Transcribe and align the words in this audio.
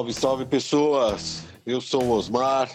Salve, 0.00 0.14
salve 0.14 0.46
pessoas! 0.46 1.44
Eu 1.66 1.78
sou 1.78 2.02
o 2.04 2.12
Osmar. 2.12 2.70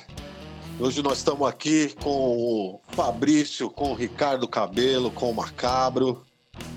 Hoje 0.79 1.01
nós 1.01 1.17
estamos 1.17 1.47
aqui 1.47 1.91
com 2.03 2.37
o 2.37 2.81
Fabrício, 2.89 3.67
com 3.67 3.93
o 3.93 3.95
Ricardo 3.95 4.47
Cabelo, 4.47 5.09
com 5.09 5.31
o 5.31 5.33
Macabro. 5.33 6.21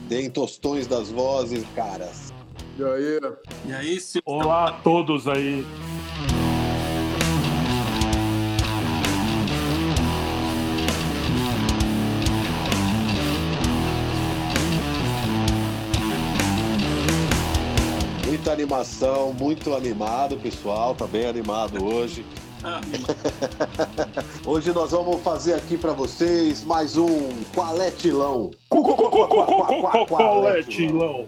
Deem 0.08 0.30
tostões 0.30 0.86
das 0.86 1.10
vozes, 1.10 1.66
caras. 1.74 2.32
E 2.78 2.82
aí? 2.82 3.20
E 3.66 3.72
aí, 3.74 4.00
se... 4.00 4.22
Olá 4.24 4.70
a 4.70 4.72
todos 4.72 5.28
aí. 5.28 5.66
Muita 18.48 18.62
animação, 18.62 19.34
muito 19.34 19.74
animado, 19.74 20.38
pessoal. 20.38 20.94
Tá 20.94 21.06
bem 21.06 21.26
animado 21.26 21.84
hoje. 21.84 22.24
Hoje 24.46 24.72
nós 24.72 24.90
vamos 24.90 25.20
fazer 25.20 25.52
aqui 25.52 25.76
para 25.76 25.92
vocês 25.92 26.64
mais 26.64 26.96
um 26.96 27.28
Qualetilão. 27.54 28.50
Qual 30.08 30.48
é, 30.48 30.62
Tilão? 30.62 31.26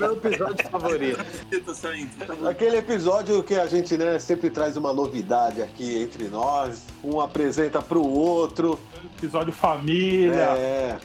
Meu 0.00 0.14
episódio 0.14 0.66
favorito. 0.70 1.20
Aquele 2.48 2.78
episódio 2.78 3.42
que 3.42 3.56
a 3.56 3.66
gente 3.66 3.98
né, 3.98 4.18
sempre 4.18 4.48
traz 4.48 4.78
uma 4.78 4.94
novidade 4.94 5.60
aqui 5.60 6.02
entre 6.02 6.28
nós, 6.28 6.82
um 7.04 7.20
apresenta 7.20 7.82
para 7.82 7.98
o 7.98 8.10
outro, 8.10 8.80
Episódio 9.18 9.52
família. 9.52 10.34
é, 10.34 10.98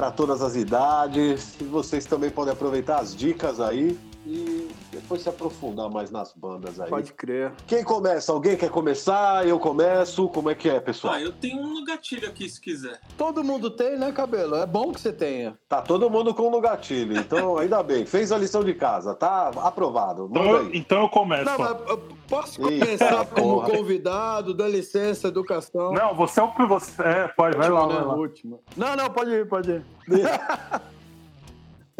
para 0.00 0.10
todas 0.10 0.40
as 0.40 0.56
idades. 0.56 1.56
E 1.60 1.64
vocês 1.64 2.06
também 2.06 2.30
podem 2.30 2.54
aproveitar 2.54 3.00
as 3.00 3.14
dicas 3.14 3.60
aí 3.60 3.98
e 4.26 4.68
depois 4.92 5.22
se 5.22 5.28
aprofundar 5.28 5.88
mais 5.88 6.10
nas 6.10 6.32
bandas 6.32 6.78
aí. 6.78 6.90
Pode 6.90 7.12
crer. 7.12 7.52
Quem 7.66 7.82
começa? 7.82 8.32
Alguém 8.32 8.56
quer 8.56 8.70
começar? 8.70 9.46
Eu 9.46 9.58
começo? 9.58 10.28
Como 10.28 10.50
é 10.50 10.54
que 10.54 10.68
é, 10.68 10.78
pessoal? 10.78 11.14
Ah, 11.14 11.20
eu 11.20 11.32
tenho 11.32 11.58
um 11.58 11.74
no 11.74 11.84
gatilho 11.84 12.28
aqui, 12.28 12.48
se 12.48 12.60
quiser. 12.60 13.00
Todo 13.16 13.42
mundo 13.42 13.70
tem, 13.70 13.98
né, 13.98 14.12
cabelo? 14.12 14.56
É 14.56 14.66
bom 14.66 14.92
que 14.92 15.00
você 15.00 15.12
tenha. 15.12 15.58
Tá 15.68 15.80
todo 15.80 16.10
mundo 16.10 16.34
com 16.34 16.50
no 16.50 16.60
gatilho, 16.60 17.16
então 17.16 17.56
ainda 17.58 17.82
bem. 17.82 18.04
Fez 18.04 18.30
a 18.30 18.38
lição 18.38 18.62
de 18.62 18.74
casa, 18.74 19.14
tá 19.14 19.48
aprovado. 19.56 20.28
Então, 20.30 20.44
eu, 20.44 20.60
aí. 20.60 20.70
então 20.74 21.02
eu 21.02 21.08
começo. 21.08 21.44
Não, 21.44 21.58
mas 21.58 21.88
eu 21.88 21.98
posso 22.28 22.70
Eita, 22.70 22.86
começar 22.86 23.26
como 23.26 23.54
porra. 23.54 23.70
convidado, 23.70 24.52
dá 24.52 24.68
licença, 24.68 25.28
educação. 25.28 25.92
Não, 25.92 26.14
você 26.14 26.40
é 26.40 26.42
o 26.42 26.50
você. 26.68 27.02
É, 27.02 27.28
pode, 27.28 27.56
vai 27.56 27.70
lá, 27.70 27.82
Última, 27.82 27.94
vai 27.94 28.02
né? 28.02 28.12
lá. 28.12 28.14
Última. 28.16 28.58
Não, 28.76 28.96
não, 28.96 29.10
pode 29.10 29.30
ir, 29.30 29.48
pode 29.48 29.70
ir. 29.70 29.84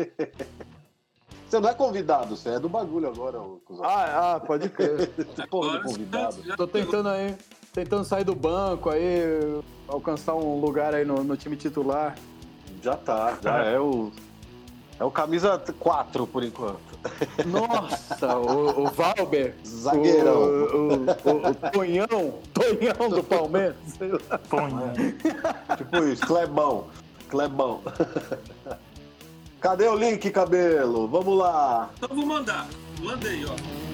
Você 1.51 1.59
não 1.59 1.69
é 1.69 1.75
convidado, 1.75 2.37
você 2.37 2.51
é 2.51 2.61
do 2.61 2.69
bagulho 2.69 3.09
agora, 3.09 3.41
ô 3.41 3.61
cuzão. 3.65 3.85
Ah, 3.85 4.35
ah, 4.37 4.41
pode 4.41 4.69
crer. 4.69 5.11
Porra 5.51 5.79
de 5.79 5.83
convidado. 5.83 6.37
Tô 6.57 6.65
tentando 6.65 7.09
aí, 7.09 7.35
tentando 7.73 8.05
sair 8.05 8.23
do 8.23 8.37
banco 8.37 8.89
aí, 8.89 9.61
alcançar 9.89 10.37
um 10.37 10.61
lugar 10.61 10.95
aí 10.95 11.05
no, 11.05 11.25
no 11.25 11.37
time 11.37 11.57
titular. 11.57 12.17
Já 12.81 12.95
tá, 12.95 13.37
já 13.43 13.65
é 13.65 13.81
o. 13.81 14.13
É 15.01 15.03
o 15.03 15.11
camisa 15.11 15.61
4 15.77 16.25
por 16.25 16.45
enquanto. 16.45 16.79
Nossa, 17.47 18.37
o, 18.37 18.85
o 18.85 18.87
Valber. 18.93 19.57
Zagueirão. 19.67 20.43
O, 20.43 20.47
o, 20.47 20.93
o, 20.93 21.51
o 21.51 21.71
Tonhão. 21.73 22.35
Tonhão 22.55 23.09
do 23.11 23.25
Palmeiras. 23.25 23.77
Tonho. 24.49 24.93
Tipo 25.77 26.05
isso, 26.05 26.25
Clebão. 26.25 26.85
Clebão. 27.29 27.81
Cadê 29.61 29.87
o 29.89 29.95
link, 29.95 30.31
cabelo? 30.31 31.07
Vamos 31.07 31.37
lá. 31.37 31.91
Então 31.99 32.17
vou 32.17 32.25
mandar. 32.25 32.67
Mandei, 33.03 33.45
ó. 33.45 33.90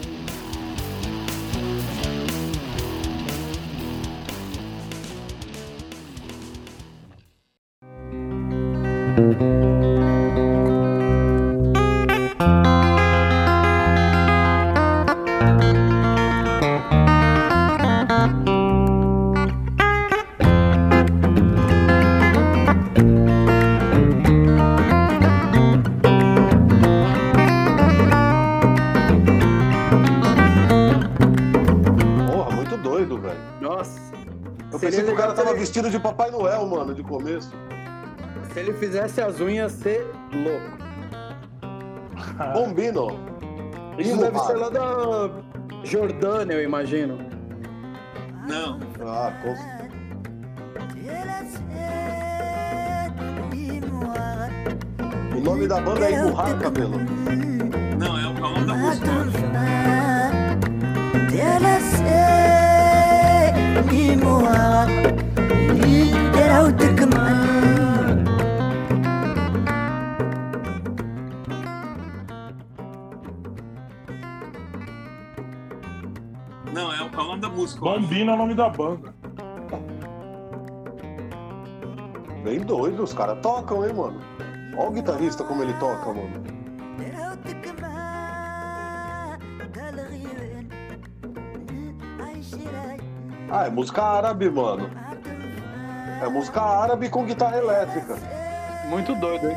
Eu 34.72 34.78
pensei 34.78 35.04
que 35.04 35.10
o 35.10 35.16
cara 35.16 35.32
tava 35.32 35.54
vestido 35.54 35.90
de 35.90 35.98
Papai 35.98 36.30
Noel, 36.30 36.66
mano, 36.66 36.94
de 36.94 37.02
começo. 37.02 37.52
Se 38.52 38.60
ele 38.60 38.72
fizesse 38.74 39.20
as 39.20 39.40
unhas, 39.40 39.72
ser 39.72 40.06
louco. 40.32 40.76
Bombino. 42.52 43.18
Isso 43.98 44.16
deve 44.16 44.36
mano. 44.36 44.46
ser 44.46 44.56
lá 44.56 44.68
da 44.68 45.30
Jordânia, 45.84 46.54
eu 46.54 46.62
imagino. 46.62 47.18
Não. 48.46 48.78
Ah, 49.00 49.32
com... 49.42 49.76
O 55.36 55.40
nome 55.40 55.68
da 55.68 55.80
banda 55.80 56.06
é 56.06 56.12
Imurrar, 56.12 56.58
cabelo. 56.58 56.98
Não, 57.98 58.18
é 58.18 58.24
a 58.24 58.48
onda 58.48 58.74
Não, 76.72 76.92
é 76.92 76.98
a 76.98 77.22
onda 77.22 77.48
música. 77.48 77.84
eu 77.84 77.90
acho. 77.90 78.00
Bombino 78.00 78.30
é 78.30 78.34
o 78.34 78.36
nome 78.38 78.54
da 78.54 78.68
banda. 78.68 79.14
Bem 82.42 82.60
doido, 82.60 83.02
os 83.02 83.12
caras 83.12 83.38
tocam, 83.42 83.84
hein, 83.84 83.92
mano. 83.92 84.20
Olha 84.76 84.88
o 84.88 84.92
guitarrista 84.92 85.44
como 85.44 85.62
ele 85.62 85.74
toca, 85.74 86.14
mano. 86.14 86.55
Ah, 93.50 93.66
é 93.66 93.70
música 93.70 94.02
árabe, 94.02 94.50
mano. 94.50 94.90
É 96.20 96.28
música 96.28 96.60
árabe 96.60 97.08
com 97.08 97.24
guitarra 97.24 97.58
elétrica. 97.58 98.16
Muito 98.88 99.14
doido, 99.14 99.50
hein? 99.50 99.56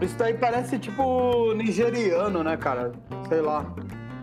Isso 0.00 0.16
daí 0.18 0.34
parece 0.34 0.78
tipo 0.80 1.52
nigeriano, 1.54 2.42
né, 2.42 2.56
cara? 2.56 2.92
Sei 3.28 3.40
lá. 3.40 3.64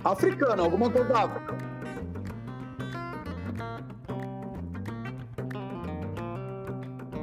Africano, 0.04 0.63
alguma 0.63 0.90
coisa 0.90 1.08
da 1.08 1.24
África. 1.24 1.58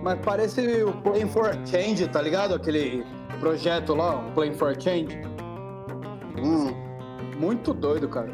Mas 0.03 0.19
parece 0.25 0.85
o 0.85 0.93
Playing 1.03 1.29
for 1.29 1.53
Change, 1.67 2.09
tá 2.09 2.23
ligado? 2.23 2.55
Aquele 2.55 3.05
projeto 3.41 3.95
lá, 3.95 4.17
o 4.21 4.31
Playing 4.33 4.55
for 4.55 4.81
Change. 4.81 5.36
Hum, 6.39 6.73
Muito 7.39 7.73
doido, 7.75 8.09
cara. 8.09 8.31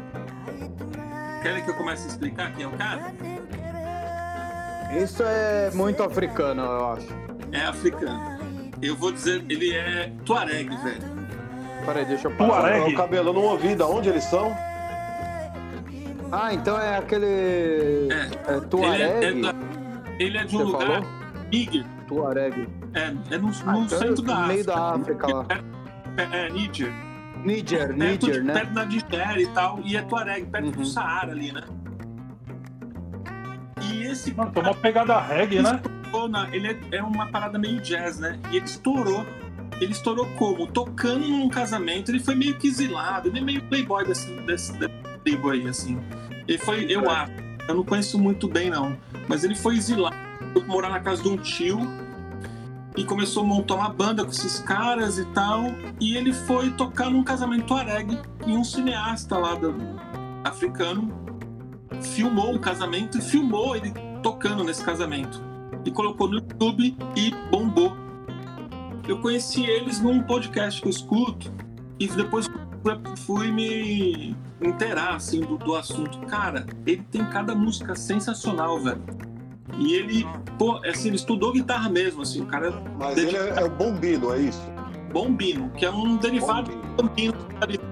Querem 1.41 1.63
que 1.63 1.69
eu 1.69 1.75
comece 1.75 2.05
a 2.05 2.07
explicar 2.11 2.53
quem 2.53 2.63
é 2.63 2.67
o 2.67 2.71
cara? 2.71 3.13
Isso 5.01 5.23
é 5.23 5.71
muito 5.73 6.01
africano, 6.03 6.61
eu 6.61 6.91
acho. 6.93 7.07
É 7.51 7.65
africano. 7.65 8.39
Eu 8.81 8.95
vou 8.95 9.11
dizer, 9.11 9.43
ele 9.49 9.73
é 9.75 10.11
Tuareg, 10.25 10.69
velho. 10.69 11.13
Peraí, 11.85 12.05
deixa 12.05 12.27
eu 12.27 12.31
parar. 12.35 12.49
Tuareg. 12.61 12.93
o 12.93 12.97
cabelo, 12.97 13.29
eu 13.29 13.33
não 13.33 13.41
ouvi. 13.43 13.75
Da 13.75 13.87
onde 13.87 14.09
eles 14.09 14.23
são? 14.25 14.55
Ah, 16.31 16.53
então 16.53 16.79
é 16.79 16.97
aquele. 16.97 17.25
É. 17.25 18.13
É, 18.13 18.25
Ele 18.25 18.31
é, 18.47 18.53
é 18.55 18.59
Tuareg? 18.61 19.55
ele 20.19 20.37
é 20.37 20.43
de 20.45 20.55
um 20.55 20.59
Você 20.59 20.63
lugar. 20.63 20.87
falou? 20.87 21.05
Níger. 21.51 21.85
Tuareg. 22.07 22.69
É, 22.93 23.01
é 23.35 23.37
no, 23.37 23.47
no 23.47 23.53
Ah, 23.65 23.77
então 23.79 23.99
centro 23.99 24.23
é 24.23 24.27
da 24.27 24.35
no 24.41 24.47
meio 24.47 24.59
África. 24.61 24.73
da 24.75 24.93
África 24.93 25.27
lá. 25.27 25.45
É, 26.17 26.45
é 26.45 26.49
Níger. 26.49 26.93
Níger, 27.43 27.87
perto, 27.87 27.93
Níger, 27.97 28.31
de- 28.33 28.41
né? 28.47 28.53
perto 28.53 28.73
da 28.73 28.85
Nigéria 28.85 29.41
e 29.41 29.47
tal. 29.47 29.79
E 29.83 29.95
é 29.97 30.01
Tuareg, 30.01 30.45
perto 30.47 30.65
Uhum. 30.65 30.71
do 30.71 30.85
Saara 30.85 31.31
ali, 31.31 31.51
né? 31.51 31.61
E 33.81 34.03
esse 34.03 34.33
Mano, 34.33 34.51
tem 34.51 34.63
uma 34.63 34.73
pegada 34.73 35.19
reggae, 35.19 35.61
né? 35.61 35.79
estourou 36.03 36.29
na- 36.29 36.47
ele 36.55 36.67
é, 36.67 36.97
é 36.97 37.03
uma 37.03 37.27
parada 37.27 37.57
meio 37.59 37.79
jazz, 37.81 38.19
né? 38.19 38.39
E 38.51 38.57
ele 38.57 38.65
estourou. 38.65 39.25
Ele 39.81 39.91
estourou 39.91 40.25
como? 40.37 40.67
Tocando 40.67 41.27
num 41.27 41.49
casamento. 41.49 42.09
Ele 42.09 42.19
foi 42.19 42.35
meio 42.35 42.55
que 42.57 42.67
exilado. 42.67 43.27
Ele 43.27 43.39
é 43.39 43.41
meio 43.41 43.61
playboy 43.63 44.05
desse, 44.05 44.31
desse, 44.41 44.71
desse 44.77 44.93
playboy, 45.23 45.67
assim. 45.67 45.99
Ele 46.47 46.57
foi, 46.57 46.85
eu 46.89 47.09
acho. 47.09 47.31
Eu 47.67 47.75
não 47.75 47.83
conheço 47.83 48.17
muito 48.19 48.47
bem, 48.47 48.69
não. 48.69 48.95
Mas 49.27 49.43
ele 49.43 49.55
foi 49.55 49.75
exilado. 49.75 50.15
Foi 50.53 50.63
morar 50.65 50.89
na 50.89 50.99
casa 50.99 51.23
de 51.23 51.29
um 51.29 51.37
tio. 51.37 51.79
E 52.95 53.03
começou 53.03 53.43
a 53.43 53.45
montar 53.45 53.75
uma 53.75 53.89
banda 53.89 54.23
com 54.23 54.31
esses 54.31 54.59
caras 54.59 55.17
e 55.17 55.25
tal. 55.25 55.63
E 55.99 56.15
ele 56.15 56.33
foi 56.33 56.71
tocar 56.71 57.09
num 57.09 57.23
casamento 57.23 57.65
tuareg 57.65 58.19
e 58.45 58.51
um 58.51 58.63
cineasta 58.63 59.37
lá 59.37 59.55
do, 59.55 59.73
africano 60.43 61.23
filmou 62.01 62.55
o 62.55 62.59
casamento 62.59 63.17
e 63.17 63.21
filmou 63.21 63.75
ele 63.75 63.93
tocando 64.21 64.63
nesse 64.63 64.83
casamento. 64.83 65.41
E 65.85 65.91
colocou 65.91 66.27
no 66.27 66.35
YouTube 66.35 66.95
e 67.15 67.31
bombou. 67.49 67.95
Eu 69.07 69.19
conheci 69.19 69.65
eles 69.65 69.99
num 69.99 70.23
podcast 70.23 70.81
que 70.81 70.87
eu 70.87 70.91
escuto 70.91 71.51
e 71.99 72.07
depois 72.07 72.49
fui 73.19 73.51
me 73.51 74.35
inteirar 74.61 75.15
assim, 75.15 75.41
do, 75.41 75.57
do 75.57 75.75
assunto. 75.75 76.19
Cara, 76.27 76.65
ele 76.85 77.03
tem 77.11 77.23
cada 77.25 77.53
música 77.53 77.95
sensacional, 77.95 78.79
velho. 78.79 79.03
E 79.77 79.93
ele, 79.95 80.27
pô, 80.57 80.79
assim, 80.85 81.07
ele 81.09 81.15
estudou 81.17 81.51
guitarra 81.53 81.89
mesmo, 81.89 82.21
assim, 82.21 82.41
o 82.41 82.45
cara. 82.45 82.71
Mas 82.97 83.17
ele 83.17 83.35
é, 83.35 83.59
é 83.59 83.63
o 83.63 83.69
Bombino, 83.69 84.33
é 84.33 84.39
isso? 84.39 84.61
Bombino, 85.11 85.69
que 85.71 85.85
é 85.85 85.89
um 85.91 86.17
derivado 86.17 86.71
Bombino. 86.71 87.33
do 87.33 87.53
Bombino. 87.59 87.83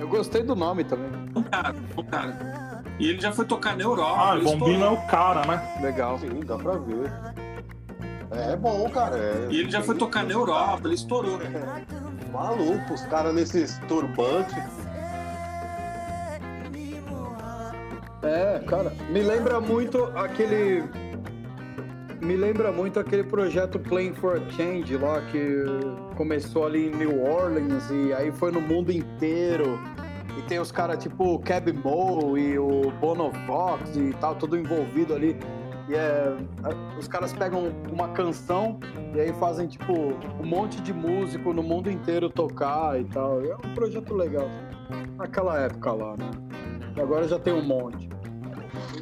Eu 0.00 0.08
gostei 0.08 0.42
do 0.42 0.54
nome 0.54 0.84
também. 0.84 1.10
Um 1.34 1.42
cara, 1.42 1.74
um 1.96 2.02
cara. 2.04 2.82
E 2.98 3.08
ele 3.08 3.20
já 3.20 3.30
foi 3.32 3.44
tocar 3.44 3.76
na 3.76 3.82
Europa. 3.84 4.32
Ah, 4.32 4.34
Bombino 4.36 4.70
é 4.70 4.72
estourou. 4.74 4.94
o 4.98 5.06
cara, 5.06 5.46
né? 5.46 5.78
Legal. 5.80 6.18
Sim, 6.18 6.40
dá 6.44 6.56
pra 6.56 6.72
ver. 6.78 7.12
É 8.30 8.56
bom, 8.56 8.88
cara. 8.90 9.16
é- 9.16 9.48
E 9.50 9.60
ele 9.60 9.70
já 9.70 9.82
foi 9.82 9.94
tocar 9.96 10.24
na 10.24 10.32
Europa, 10.32 10.80
ele 10.84 10.94
estourou. 10.94 11.38
Maluco, 12.32 12.92
os 12.94 13.02
caras 13.06 13.34
nesses 13.34 13.78
turbantes. 13.88 14.56
É, 18.22 18.58
cara, 18.66 18.92
me 19.10 19.20
lembra 19.22 19.60
muito 19.60 20.04
aquele. 20.16 20.82
Me 22.20 22.36
lembra 22.36 22.72
muito 22.72 22.98
aquele 22.98 23.22
projeto 23.22 23.78
Playing 23.78 24.14
for 24.14 24.40
Change 24.50 24.96
lá 24.96 25.20
que 25.30 25.64
começou 26.16 26.66
ali 26.66 26.88
em 26.88 26.90
New 26.90 27.22
Orleans 27.22 27.88
e 27.90 28.12
aí 28.12 28.32
foi 28.32 28.50
no 28.50 28.60
mundo 28.60 28.90
inteiro. 28.90 29.78
E 30.36 30.42
tem 30.42 30.58
os 30.58 30.72
caras 30.72 31.00
tipo 31.00 31.34
o 31.34 31.38
Cab 31.38 31.72
Mo 31.72 32.36
e 32.36 32.58
o 32.58 32.90
Bono 33.00 33.30
Vox 33.46 33.96
e 33.96 34.12
tal, 34.20 34.34
tudo 34.34 34.56
envolvido 34.56 35.14
ali. 35.14 35.36
E 35.88 35.94
é, 35.94 36.36
os 36.98 37.06
caras 37.06 37.32
pegam 37.32 37.72
uma 37.90 38.08
canção 38.08 38.80
e 39.14 39.20
aí 39.20 39.32
fazem 39.34 39.68
tipo 39.68 39.92
um 39.92 40.46
monte 40.46 40.80
de 40.82 40.92
músico 40.92 41.52
no 41.52 41.62
mundo 41.62 41.88
inteiro 41.88 42.28
tocar 42.28 43.00
e 43.00 43.04
tal. 43.04 43.44
E 43.44 43.50
é 43.50 43.54
um 43.56 43.74
projeto 43.74 44.12
legal. 44.12 44.48
Naquela 45.16 45.58
época 45.60 45.92
lá, 45.92 46.16
né? 46.16 46.47
E 46.98 47.00
agora 47.00 47.28
já 47.28 47.38
tem 47.38 47.52
um 47.54 47.62
monte. 47.64 48.08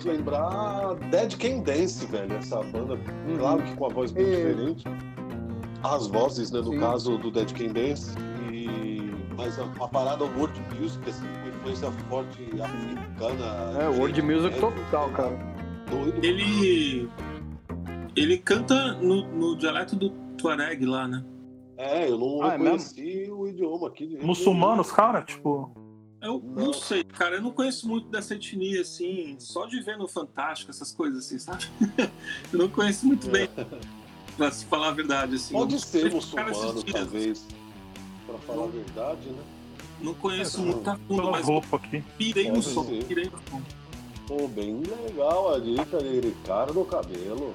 Tem 0.03 0.13
lembrar 0.13 0.95
Dead 1.11 1.35
Can 1.39 1.61
Dance, 1.61 2.05
velho. 2.07 2.35
Essa 2.37 2.63
banda, 2.63 2.99
claro 3.39 3.63
que 3.63 3.75
com 3.75 3.87
a 3.87 3.89
voz 3.89 4.13
bem 4.13 4.25
E- 4.25 4.37
diferente. 4.37 4.85
As 5.83 6.07
vozes, 6.07 6.51
né? 6.51 6.59
No 6.61 6.73
Sim. 6.73 6.79
caso 6.79 7.17
do 7.17 7.31
Dead 7.31 7.51
Can 7.53 7.73
Dance. 7.73 8.15
E... 8.53 9.01
Mas 9.35 9.59
a, 9.59 9.65
a 9.83 9.89
parada 9.89 10.25
World 10.25 10.61
Music, 10.79 11.09
assim, 11.09 11.25
com 11.43 11.49
influência 11.49 11.91
forte 12.11 12.43
africana. 12.61 13.83
É, 13.83 13.89
world 13.89 14.23
music 14.23 14.57
é, 14.57 14.61
total, 14.61 15.11
cara. 15.11 15.39
Doido. 15.91 16.23
Ele. 16.25 17.09
Ele 18.15 18.39
canta 18.39 18.93
no, 18.95 19.27
no 19.29 19.57
dialeto 19.57 19.97
do 19.97 20.11
Tuareg 20.37 20.85
lá, 20.85 21.09
né? 21.09 21.25
É, 21.79 22.09
eu 22.11 22.19
não 22.19 22.43
Ah, 22.43 22.49
é 22.49 22.59
reconheci 22.59 23.29
o 23.31 23.47
idioma 23.47 23.89
aqui. 23.89 24.19
Muçulmanos, 24.23 24.91
cara, 24.93 25.23
tipo. 25.23 25.71
Eu 26.27 26.43
não 26.45 26.73
sei, 26.73 27.05
cara, 27.05 27.37
eu 27.37 27.43
não 27.43 27.51
conheço 27.53 27.89
muito 27.89 28.09
dessa 28.09 28.35
etnia, 28.35 28.81
assim, 28.81 29.37
só 29.39 29.65
de 29.67 29.81
ver 29.81 29.97
no 29.97 30.09
Fantástico, 30.09 30.71
essas 30.71 30.91
coisas 30.93 31.25
assim, 31.25 31.39
sabe? 31.39 31.65
eu 32.53 32.59
não 32.59 32.69
conheço 32.69 33.07
muito 33.07 33.29
bem, 33.31 33.49
pra 34.37 34.51
se 34.51 34.65
falar 34.67 34.89
a 34.89 34.93
verdade, 34.93 35.37
assim. 35.37 35.55
Pode 35.55 35.79
ser 35.81 36.13
muçulmano, 36.13 36.51
esses 36.51 36.85
dias, 36.85 36.97
talvez. 37.01 37.47
Pra 38.27 38.39
falar 38.39 38.65
a 38.65 38.67
verdade, 38.69 39.29
né? 39.29 39.43
Não 40.01 40.15
conheço 40.15 40.61
É, 40.61 40.65
muito 40.65 40.91
a 40.91 40.97
fundo, 40.97 41.31
mas 41.31 41.47
roupa 41.47 41.77
aqui. 41.77 42.03
pirei 42.19 42.49
no 42.49 42.55
Pode 42.55 42.67
som, 42.67 42.85
ser. 42.85 43.05
pirei 43.05 43.25
no 43.27 43.39
som. 43.51 43.63
Pô, 44.27 44.49
bem 44.49 44.83
legal 45.05 45.55
a 45.55 45.61
dica 45.61 45.99
de 45.99 46.21
Ricardo 46.21 46.85
Cabelo. 46.85 47.55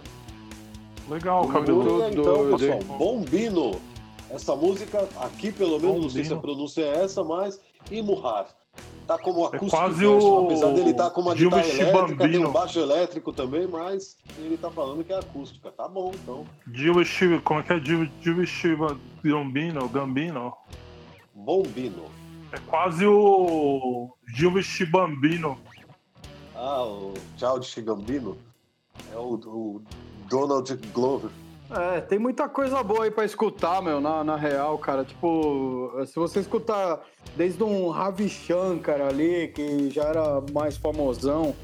Legal, 1.10 1.46
Do- 1.46 1.52
cabelo. 1.52 1.84
do- 1.84 2.08
então, 2.08 2.50
do- 2.52 2.58
pessoal, 2.58 2.98
Bombino. 2.98 3.82
Essa 4.30 4.56
música, 4.56 5.10
aqui 5.20 5.52
pelo 5.52 5.78
menos, 5.78 6.02
não 6.04 6.10
sei 6.10 6.24
se 6.24 6.32
a 6.32 6.36
Bombino. 6.36 6.42
pronúncia 6.56 6.82
é 6.84 7.04
essa, 7.04 7.22
mas 7.24 7.60
Imuhar. 7.92 8.48
Tá 9.12 9.18
como 9.18 9.46
acústico 9.46 9.70
quase 9.70 9.96
version, 9.96 10.42
o 10.42 10.46
apesar 10.46 10.72
dele 10.72 10.92
estar 10.92 11.10
com 11.10 11.20
uma 11.20 11.36
Gilbert 11.36 11.66
guitarra 11.66 11.90
elétrica, 11.90 12.30
tem 12.30 12.46
um 12.46 12.52
baixo 12.52 12.80
elétrico 12.80 13.34
também, 13.34 13.68
mas 13.68 14.16
ele 14.38 14.56
tá 14.56 14.72
falando 14.72 15.04
que 15.04 15.12
é 15.12 15.20
acústica. 15.20 15.70
Tá 15.70 15.86
bom, 15.86 16.12
então. 16.16 16.46
Jewish, 16.72 17.20
como 17.44 17.60
é 17.60 17.64
que 17.64 17.74
é? 17.74 17.80
Jew- 17.82 18.10
Jewish 18.22 18.64
Gambino, 19.22 19.90
Gambino. 19.90 20.54
Bombino. 21.36 22.06
É 22.54 22.58
quase 22.68 23.06
o 23.06 24.16
Jewish 24.34 24.86
Bambino. 24.86 25.58
Ah, 26.56 26.84
o 26.84 27.14
Child 27.38 27.66
Chigambino 27.66 28.38
é 29.14 29.18
o, 29.18 29.34
o 29.34 29.82
Donald 30.30 30.74
Glover. 30.94 31.30
É, 31.74 32.02
tem 32.02 32.20
muita 32.20 32.50
coisa 32.50 32.84
boa 32.84 33.06
aí 33.06 33.12
pra 33.12 33.24
escutar, 33.24 33.82
meu, 33.82 34.02
na, 34.02 34.26
na 34.26 34.36
real, 34.36 34.78
cara. 34.78 35.06
Tipo, 35.06 36.04
se 36.06 36.16
você 36.16 36.42
escutar 36.42 37.00
desde 37.38 37.64
um 37.64 37.90
Ravi 37.90 38.28
Shankar 38.28 39.00
ali, 39.00 39.48
que 39.48 39.90
já 39.90 40.04
era 40.04 40.42
mais 40.54 40.76
famosão, 40.76 41.56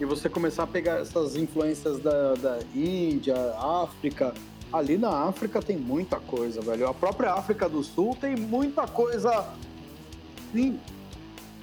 e 0.00 0.04
você 0.04 0.28
começar 0.28 0.64
a 0.64 0.66
pegar 0.66 1.00
essas 1.00 1.36
influências 1.36 2.00
da, 2.00 2.34
da 2.34 2.58
Índia, 2.74 3.36
África, 3.56 4.34
ali 4.72 4.98
na 4.98 5.28
África 5.28 5.62
tem 5.62 5.76
muita 5.76 6.18
coisa, 6.18 6.60
velho. 6.60 6.88
A 6.88 6.94
própria 6.94 7.32
África 7.32 7.68
do 7.68 7.84
Sul 7.84 8.16
tem 8.20 8.34
muita 8.34 8.88
coisa. 8.88 9.46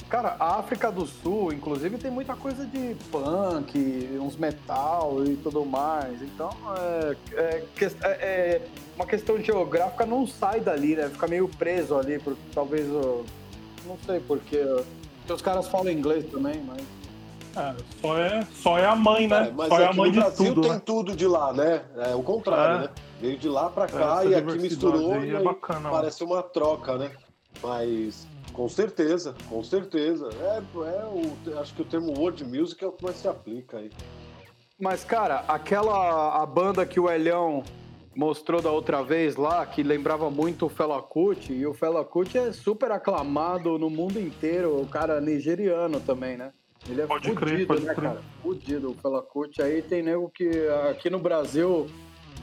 Cara, 0.10 0.36
a 0.39 0.58
África 0.58 0.92
do 0.92 1.06
Sul, 1.06 1.54
inclusive, 1.54 2.00
tem 2.00 2.10
muita 2.10 2.36
coisa 2.36 2.66
de 2.66 2.96
punk, 3.12 4.10
uns 4.20 4.36
metal 4.36 5.24
e 5.24 5.36
tudo 5.36 5.63
mais. 5.63 6.20
Então, 6.24 6.50
é, 6.75 7.16
é, 7.34 7.63
é- 7.84 8.08
é 8.10 8.62
uma 8.96 9.06
questão 9.06 9.38
geográfica 9.39 10.08
não 10.08 10.25
sai 10.25 10.62
dali, 10.62 10.96
né? 10.96 11.10
Fica 11.10 11.28
meio 11.28 11.48
preso 11.48 11.96
ali, 11.96 12.18
por, 12.18 12.36
talvez. 12.56 12.88
Não 12.88 13.98
sei 14.04 14.20
porquê. 14.20 14.66
Porque 15.20 15.34
os 15.34 15.42
caras 15.44 15.68
falam 15.68 15.92
inglês 15.92 16.25
também, 16.32 16.60
mas. 16.66 16.82
É, 17.56 17.75
só 18.01 18.18
é, 18.18 18.48
só 18.56 18.78
é 18.80 18.86
a 18.86 18.96
mãe, 18.96 19.28
né? 19.28 19.50
É, 19.50 19.51
mas 19.51 19.68
só 19.70 19.80
é 19.80 19.86
a 19.86 19.88
aqui 19.89 19.98
mãe 19.98 20.12
de 20.12 20.20
Brasil 20.20 20.46
tudo, 20.56 20.62
tem 20.62 20.72
né? 20.72 20.82
tudo 20.84 21.16
de 21.16 21.28
lá, 21.28 21.54
né? 21.54 21.84
É 21.98 22.16
o 22.16 22.24
contrário, 22.24 22.78
É. 22.78 22.82
né? 22.82 22.89
Veio 23.22 23.38
de 23.38 23.48
lá 23.50 23.70
pra 23.70 23.86
cá 23.86 24.22
Essa 24.22 24.25
e 24.25 24.36
aqui 24.36 24.58
misturou 24.58 25.24
e 25.24 25.36
é 25.36 25.42
bacana, 25.44 25.89
parece 25.89 26.24
uma 26.24 26.42
troca, 26.42 26.98
né? 26.98 27.12
Mas 27.62 28.25
com 28.53 28.68
certeza, 28.68 29.36
com 29.48 29.63
certeza. 29.63 30.29
É, 30.41 30.58
é 30.58 31.06
o, 31.06 31.60
acho 31.60 31.74
que 31.74 31.82
o 31.82 31.86
termo 31.86 32.18
world 32.18 32.44
music 32.44 32.84
é 32.84 32.88
o 32.88 32.91
que 32.91 33.03
mais 33.03 33.18
se 33.18 33.27
aplica 33.27 33.77
aí. 33.77 33.91
Mas, 34.79 35.03
cara, 35.03 35.44
aquela 35.48 36.41
a 36.41 36.46
banda 36.46 36.86
que 36.86 37.00
o 37.00 37.10
Elhão 37.10 37.63
mostrou 38.15 38.62
da 38.62 38.72
outra 38.72 39.03
vez 39.03 39.36
lá, 39.36 39.65
que 39.65 39.84
lembrava 39.84 40.29
muito 40.29 40.65
o 40.65 40.70
Fela 40.70 41.01
Kuti, 41.01 41.53
e 41.53 41.65
o 41.65 41.74
Fela 41.74 42.03
Kuti 42.03 42.38
é 42.38 42.51
super 42.51 42.91
aclamado 42.91 43.77
no 43.77 43.89
mundo 43.89 44.20
inteiro, 44.20 44.82
o 44.82 44.88
cara 44.88 45.22
nigeriano 45.22 46.00
também, 46.00 46.38
né? 46.38 46.51
Ele 46.88 47.01
é 47.01 47.06
Pode 47.06 47.27
fudido, 47.29 47.46
crer, 47.46 47.68
pode 47.68 47.86
né, 47.86 47.94
crer. 47.94 48.10
cara? 48.10 48.22
Fudido 48.41 48.91
o 48.91 48.94
Fela 48.96 49.22
Kuti. 49.22 49.62
Aí 49.62 49.82
tem 49.82 50.01
nego 50.01 50.29
que 50.29 50.50
aqui 50.89 51.10
no 51.10 51.20
Brasil, 51.20 51.88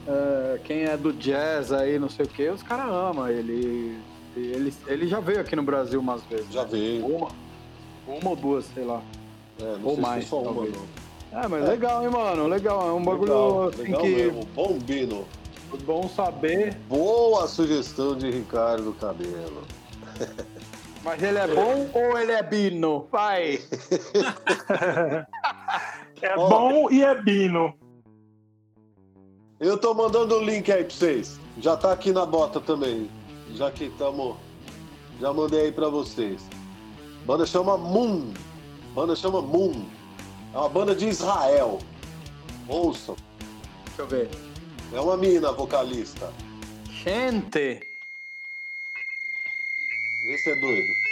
é, 0.07 0.59
quem 0.63 0.83
é 0.83 0.95
do 0.95 1.11
jazz 1.11 1.71
aí, 1.71 1.97
não 1.97 2.09
sei 2.09 2.25
o 2.25 2.29
quê, 2.29 2.49
os 2.49 2.63
caras 2.63 2.87
amam 2.87 3.27
ele. 3.27 3.97
Ele. 4.39 4.73
Ele 4.87 5.07
já 5.07 5.19
veio 5.19 5.39
aqui 5.41 5.55
no 5.55 5.63
Brasil 5.63 5.99
umas 5.99 6.23
vezes. 6.23 6.51
Já 6.51 6.63
né? 6.63 6.69
veio. 6.71 7.05
Uma, 7.05 7.29
uma 8.07 8.29
ou 8.31 8.35
duas, 8.35 8.65
sei 8.73 8.83
lá. 8.83 9.01
É, 9.59 9.77
Ou 9.83 9.93
sei 9.93 10.01
mais, 10.01 10.23
se 10.23 10.29
só 10.29 10.41
uma, 10.41 10.53
talvez. 10.53 10.75
não. 10.75 11.39
É, 11.41 11.47
mas 11.47 11.63
É. 11.63 11.67
legal, 11.67 12.03
hein, 12.03 12.09
mano? 12.09 12.47
Legal. 12.47 12.87
É 12.89 12.91
um 12.93 13.03
bagulho 13.03 13.33
Legal, 13.33 13.63
assim 13.69 13.81
legal 13.83 14.01
que 14.01 14.09
mesmo. 14.09 14.45
Bombino. 14.53 15.25
bom 15.85 16.07
saber. 16.09 16.75
Boa 16.87 17.47
sugestão 17.47 18.15
de 18.15 18.29
Ricardo 18.31 18.93
Cabelo. 18.93 19.63
Mas 21.03 21.21
ele 21.23 21.37
é 21.37 21.47
bom 21.47 21.89
ou 21.93 22.17
ele 22.17 22.31
é 22.31 22.43
bino? 22.43 23.07
Vai! 23.11 23.59
É 26.19 26.35
Ó. 26.35 26.49
bom 26.49 26.89
e 26.91 27.03
é 27.03 27.13
bino. 27.21 27.75
Eu 29.59 29.77
tô 29.77 29.93
mandando 29.93 30.35
o 30.35 30.43
link 30.43 30.71
aí 30.71 30.83
pra 30.83 30.93
vocês. 30.95 31.39
Já 31.59 31.77
tá 31.77 31.91
aqui 31.91 32.11
na 32.11 32.25
bota 32.25 32.59
também. 32.59 33.07
Já 33.55 33.71
que 33.71 33.85
estamos. 33.85 34.37
Já 35.19 35.33
mandei 35.33 35.61
aí 35.61 35.71
pra 35.71 35.89
vocês. 35.89 36.41
Banda 37.25 37.45
chama 37.45 37.77
Moon. 37.77 38.33
Banda 38.93 39.15
chama 39.15 39.41
Moon. 39.41 39.85
É 40.53 40.57
uma 40.57 40.69
banda 40.69 40.95
de 40.95 41.07
Israel. 41.07 41.79
Ouçam. 42.67 43.15
Deixa 43.85 44.01
eu 44.01 44.07
ver. 44.07 44.29
É 44.93 44.99
uma 44.99 45.17
mina 45.17 45.51
vocalista. 45.51 46.31
Gente! 46.89 47.85
Esse 50.29 50.49
é 50.51 50.55
doido. 50.59 51.06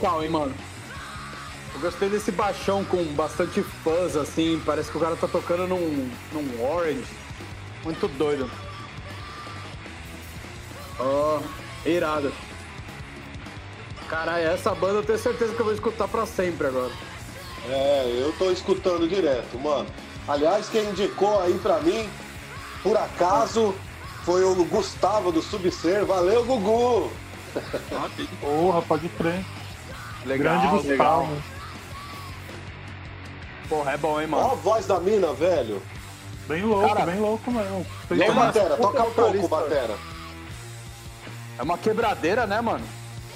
Vocal, 0.00 0.24
hein, 0.24 0.30
mano. 0.30 0.54
Eu 1.74 1.80
gostei 1.80 2.08
desse 2.08 2.32
baixão 2.32 2.82
com 2.86 3.04
bastante 3.12 3.62
fuzz, 3.62 4.16
assim. 4.16 4.60
Parece 4.64 4.90
que 4.90 4.96
o 4.96 5.00
cara 5.00 5.14
tá 5.14 5.28
tocando 5.28 5.66
num, 5.66 6.10
num 6.32 6.64
orange. 6.64 7.04
Muito 7.84 8.08
doido. 8.08 8.50
Ó, 10.98 11.40
irado. 11.84 12.32
Caralho, 14.08 14.48
essa 14.48 14.74
banda 14.74 14.94
eu 14.94 15.04
tenho 15.04 15.18
certeza 15.18 15.54
que 15.54 15.60
eu 15.60 15.66
vou 15.66 15.74
escutar 15.74 16.08
pra 16.08 16.24
sempre 16.24 16.66
agora. 16.66 16.92
É, 17.68 18.20
eu 18.20 18.32
tô 18.38 18.50
escutando 18.50 19.06
direto, 19.06 19.58
mano. 19.58 19.86
Aliás, 20.26 20.68
quem 20.70 20.88
indicou 20.88 21.40
aí 21.40 21.58
pra 21.58 21.78
mim, 21.80 22.08
por 22.82 22.96
acaso, 22.96 23.74
foi 24.24 24.44
o 24.44 24.54
Gustavo 24.64 25.30
do 25.30 25.42
Subser. 25.42 26.06
Valeu, 26.06 26.44
Gugu! 26.44 27.12
Porra, 28.40 28.82
pode 28.82 29.08
crer. 29.10 29.44
Legal, 30.26 30.60
Grande 30.60 30.86
legal. 30.88 31.20
Gustavo. 31.26 31.42
Porra, 33.68 33.92
é 33.92 33.96
bom, 33.96 34.20
hein, 34.20 34.28
Ó 34.32 34.36
a 34.36 34.42
mano. 34.42 34.56
voz 34.56 34.86
da 34.86 34.98
mina, 35.00 35.32
velho. 35.32 35.82
Bem 36.48 36.62
louco, 36.62 36.88
Cara, 36.94 37.06
bem 37.06 37.20
louco 37.20 37.50
mesmo. 37.50 37.86
E 38.10 38.22
aí, 38.22 38.32
Batera, 38.32 38.76
toca 38.76 39.02
pouco, 39.04 39.10
vocalista. 39.14 39.48
Batera. 39.48 39.96
É 41.58 41.62
uma 41.62 41.78
quebradeira, 41.78 42.46
né, 42.46 42.60
mano? 42.60 42.84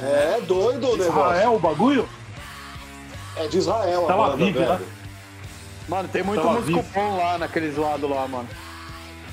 É 0.01 0.41
doido 0.41 0.89
o 0.89 0.97
negócio. 0.97 1.13
Israel, 1.13 1.55
o 1.55 1.59
bagulho? 1.61 2.09
É 3.37 3.47
de 3.47 3.59
Israel 3.59 4.05
a 4.05 4.07
Tel 4.09 4.17
banda, 4.17 4.33
Aviv, 4.33 4.55
velho. 4.59 4.69
né? 4.79 4.87
Mano, 5.89 6.09
tem 6.09 6.23
muito 6.25 6.43
Tel 6.43 6.53
músico 6.53 6.83
bom 6.95 7.17
lá 7.19 7.39
naqueles 7.39 7.77
lados 7.77 8.11
lá, 8.11 8.27
mano. 8.27 8.49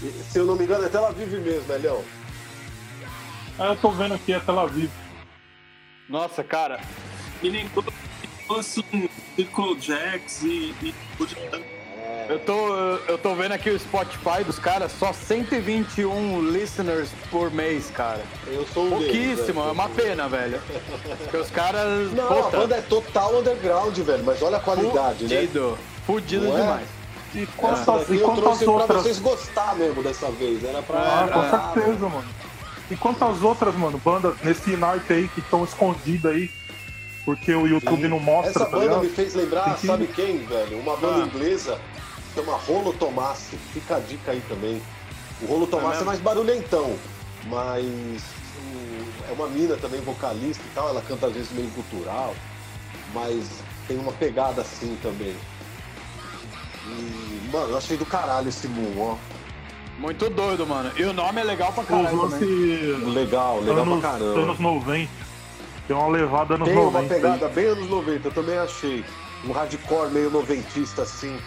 E, 0.03 0.09
Se 0.29 0.37
eu 0.37 0.45
não 0.45 0.55
me 0.55 0.65
engano, 0.65 0.85
é 0.85 0.89
Tel 0.89 1.05
Aviv 1.07 1.33
mesmo, 1.39 1.73
Elião. 1.73 2.03
Ah, 3.57 3.67
eu 3.69 3.75
tô 3.77 3.89
vendo 3.91 4.13
aqui, 4.13 4.33
é 4.33 4.39
Tel 4.39 4.59
Aviv. 4.59 4.91
Nossa, 6.07 6.43
cara. 6.43 6.79
Me 7.41 7.49
lembrou, 7.49 7.85
assim, 8.59 9.09
Nicole 9.37 9.79
Jax 9.79 10.43
e, 10.43 10.73
e 10.83 10.93
Allen. 11.51 11.81
Eu 12.29 12.39
tô, 12.39 12.75
eu 13.07 13.17
tô 13.17 13.35
vendo 13.35 13.51
aqui 13.51 13.69
o 13.69 13.79
Spotify 13.79 14.43
dos 14.45 14.57
caras, 14.57 14.91
só 14.91 15.11
121 15.11 16.41
listeners 16.51 17.09
por 17.29 17.51
mês, 17.51 17.89
cara. 17.91 18.21
Eu 18.47 18.65
sou 18.67 18.85
um 18.85 18.99
deles, 18.99 19.37
Pouquíssimo, 19.37 19.61
velho. 19.61 19.69
é 19.69 19.71
uma 19.71 19.89
pena, 19.89 20.29
velho. 20.29 20.61
Porque 21.17 21.37
os 21.37 21.49
caras. 21.49 22.11
Não, 22.13 22.27
puta, 22.27 22.47
a 22.47 22.59
banda 22.61 22.75
é 22.77 22.81
total 22.81 23.39
underground, 23.39 23.97
velho. 23.97 24.23
Mas 24.23 24.41
olha 24.41 24.57
a 24.57 24.59
qualidade, 24.59 25.25
né? 25.25 25.41
fudido. 25.41 25.77
Fudido 26.05 26.45
Não 26.45 26.57
é? 26.57 26.61
demais. 26.61 26.87
E 27.33 27.45
quantas, 27.57 27.85
daqui 27.85 28.13
e 28.13 28.19
eu 28.19 28.29
trouxe 28.31 28.63
pra 28.65 28.73
outras? 28.73 29.03
vocês 29.03 29.19
gostar 29.19 29.75
mesmo 29.75 30.03
dessa 30.03 30.29
vez. 30.31 30.63
Era 30.63 30.81
pra. 30.81 30.99
Ah, 30.99 31.27
com 31.27 31.75
certeza, 31.75 32.09
mano. 32.09 32.27
E 32.89 32.95
quantas 32.97 33.41
outras, 33.41 33.73
mano, 33.75 33.97
bandas 34.03 34.35
nesse 34.43 34.75
naipe 34.75 35.13
aí 35.13 35.27
que 35.29 35.39
estão 35.39 35.63
escondidas 35.63 36.33
aí? 36.33 36.49
Porque 37.25 37.53
o 37.53 37.67
YouTube 37.67 38.07
não 38.07 38.19
mostra, 38.19 38.49
Essa 38.49 38.59
tá 38.65 38.71
banda 38.71 38.83
ligado? 38.85 39.03
me 39.03 39.09
fez 39.09 39.35
lembrar, 39.35 39.75
que- 39.75 39.85
sabe 39.87 40.07
quem, 40.07 40.39
velho? 40.45 40.79
Uma 40.79 40.97
banda 40.97 41.23
Ah. 41.23 41.27
inglesa 41.27 41.79
chama 42.33 42.55
Rolo 42.55 42.93
Tomassi. 42.93 43.57
Fica 43.73 43.97
a 43.97 43.99
dica 43.99 44.31
aí 44.31 44.41
também. 44.49 44.81
O 45.41 45.45
Rolo 45.45 45.67
Tomassi 45.67 45.87
é, 45.87 45.91
mesmo? 45.93 46.05
mais 46.07 46.19
barulhentão, 46.19 46.95
mas 47.45 47.85
é 49.29 49.31
uma 49.33 49.47
mina 49.47 49.75
também 49.77 50.01
vocalista 50.01 50.63
e 50.65 50.73
tal. 50.75 50.89
Ela 50.89 51.01
canta 51.01 51.27
às 51.27 51.33
vezes 51.33 51.51
meio 51.51 51.69
cultural, 51.71 52.33
mas 53.13 53.45
tem 53.87 53.97
uma 53.99 54.11
pegada 54.13 54.61
assim 54.61 54.97
também. 55.03 55.35
E, 56.87 57.49
mano, 57.51 57.69
eu 57.71 57.77
achei 57.77 57.97
do 57.97 58.05
caralho 58.05 58.49
esse 58.49 58.67
Moon, 58.67 58.99
ó. 58.99 59.15
Muito 59.99 60.29
doido, 60.31 60.65
mano. 60.65 60.91
E 60.97 61.03
o 61.03 61.13
nome 61.13 61.39
é 61.41 61.43
legal 61.43 61.71
pra 61.71 61.83
Os 61.83 61.87
caralho 61.89 62.17
lance 62.23 62.39
também. 62.39 63.13
Legal, 63.13 63.59
legal 63.59 63.81
anos, 63.83 63.99
pra 63.99 64.09
caramba. 64.11 64.39
anos 64.39 64.59
90. 64.59 65.20
Tem 65.87 65.95
uma 65.95 66.07
levada 66.07 66.55
anos 66.55 66.67
Tem 66.67 66.75
90. 66.77 66.89
uma 66.89 66.99
aí. 66.99 67.07
pegada 67.09 67.47
bem 67.49 67.65
anos 67.65 67.89
90, 67.89 68.27
eu 68.27 68.31
também 68.31 68.57
achei. 68.57 69.03
Um 69.45 69.51
hardcore 69.51 70.09
meio 70.11 70.29
noventista 70.29 71.01
assim. 71.01 71.37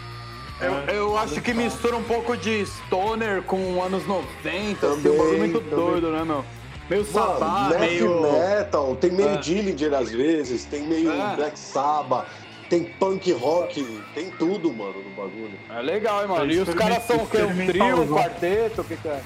Eu, 0.60 0.72
eu 0.94 1.18
acho 1.18 1.40
que 1.40 1.52
mistura 1.54 1.96
um 1.96 2.02
pouco 2.04 2.36
de 2.36 2.64
stoner 2.66 3.42
com 3.42 3.82
anos 3.82 4.06
90, 4.06 4.26
assim, 4.44 4.76
Também, 5.02 5.12
um 5.12 5.16
bagulho 5.18 5.38
muito 5.38 5.60
também. 5.60 5.74
doido, 5.74 6.10
né, 6.10 6.24
meu? 6.24 6.44
Meio 6.90 7.04
sabá, 7.04 7.48
Mano, 7.70 7.80
meio. 7.80 8.22
metal, 8.22 8.96
tem 8.96 9.10
meio 9.10 9.30
É. 9.30 9.36
Dillinger 9.38 9.94
às 9.94 10.10
vezes, 10.10 10.64
tem 10.66 10.82
meio 10.82 11.10
É. 11.10 11.34
Black 11.36 11.58
Sabbath, 11.58 12.26
tem 12.68 12.84
punk 12.84 13.32
rock, 13.32 13.82
tem 14.14 14.30
tudo, 14.30 14.72
mano, 14.72 14.94
no 15.02 15.10
bagulho. 15.10 15.58
É 15.70 15.80
legal, 15.80 16.22
hein, 16.22 16.28
mano? 16.28 16.50
É 16.50 16.54
E 16.54 16.58
os 16.60 16.74
caras 16.74 17.02
são 17.04 17.16
o 17.16 17.26
quê? 17.26 17.38
Um 17.42 17.66
trio, 17.66 18.02
um 18.02 18.06
quarteto? 18.08 18.80
O 18.82 18.84
que, 18.84 18.96
que 18.96 19.08
é? 19.08 19.20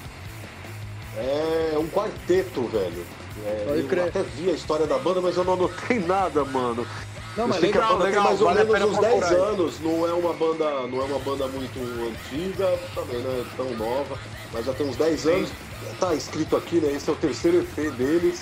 É 1.17 1.77
um 1.77 1.87
quarteto, 1.87 2.61
velho. 2.67 3.05
É, 3.45 3.63
Pode 3.67 3.79
eu 3.81 3.87
crer. 3.87 4.07
até 4.09 4.23
vi 4.23 4.49
a 4.49 4.53
história 4.53 4.85
da 4.87 4.97
banda, 4.97 5.21
mas 5.21 5.37
eu 5.37 5.43
não 5.43 5.53
anotei 5.53 5.99
nada, 6.05 6.43
mano. 6.45 6.85
Não, 7.37 7.45
eu 7.45 7.47
mas 7.47 7.59
que 7.59 7.65
a 7.65 7.67
legal, 7.69 7.89
banda 7.93 8.03
legal. 8.05 8.23
tem 8.23 8.29
mais 8.31 8.41
ou 8.41 8.47
vale 8.47 8.61
a 8.61 8.65
menos 8.65 8.89
uns 8.91 8.97
10 8.99 9.19
procurar. 9.19 9.41
anos, 9.43 9.79
não 9.79 10.07
é 10.07 10.13
uma 10.13 10.33
banda, 10.33 10.87
não 10.87 11.01
é 11.01 11.03
uma 11.05 11.19
banda 11.19 11.47
muito 11.47 11.79
antiga, 12.09 12.79
também 12.95 13.21
não 13.21 13.31
é 13.31 13.43
tão 13.55 13.69
nova, 13.77 14.17
mas 14.51 14.65
já 14.65 14.73
tem 14.73 14.87
uns 14.89 14.95
10 14.97 15.27
anos. 15.27 15.49
Tá 15.99 16.13
escrito 16.13 16.57
aqui, 16.57 16.75
né? 16.81 16.91
Esse 16.93 17.09
é 17.09 17.13
o 17.13 17.15
terceiro 17.15 17.59
EP 17.59 17.91
deles. 17.91 18.41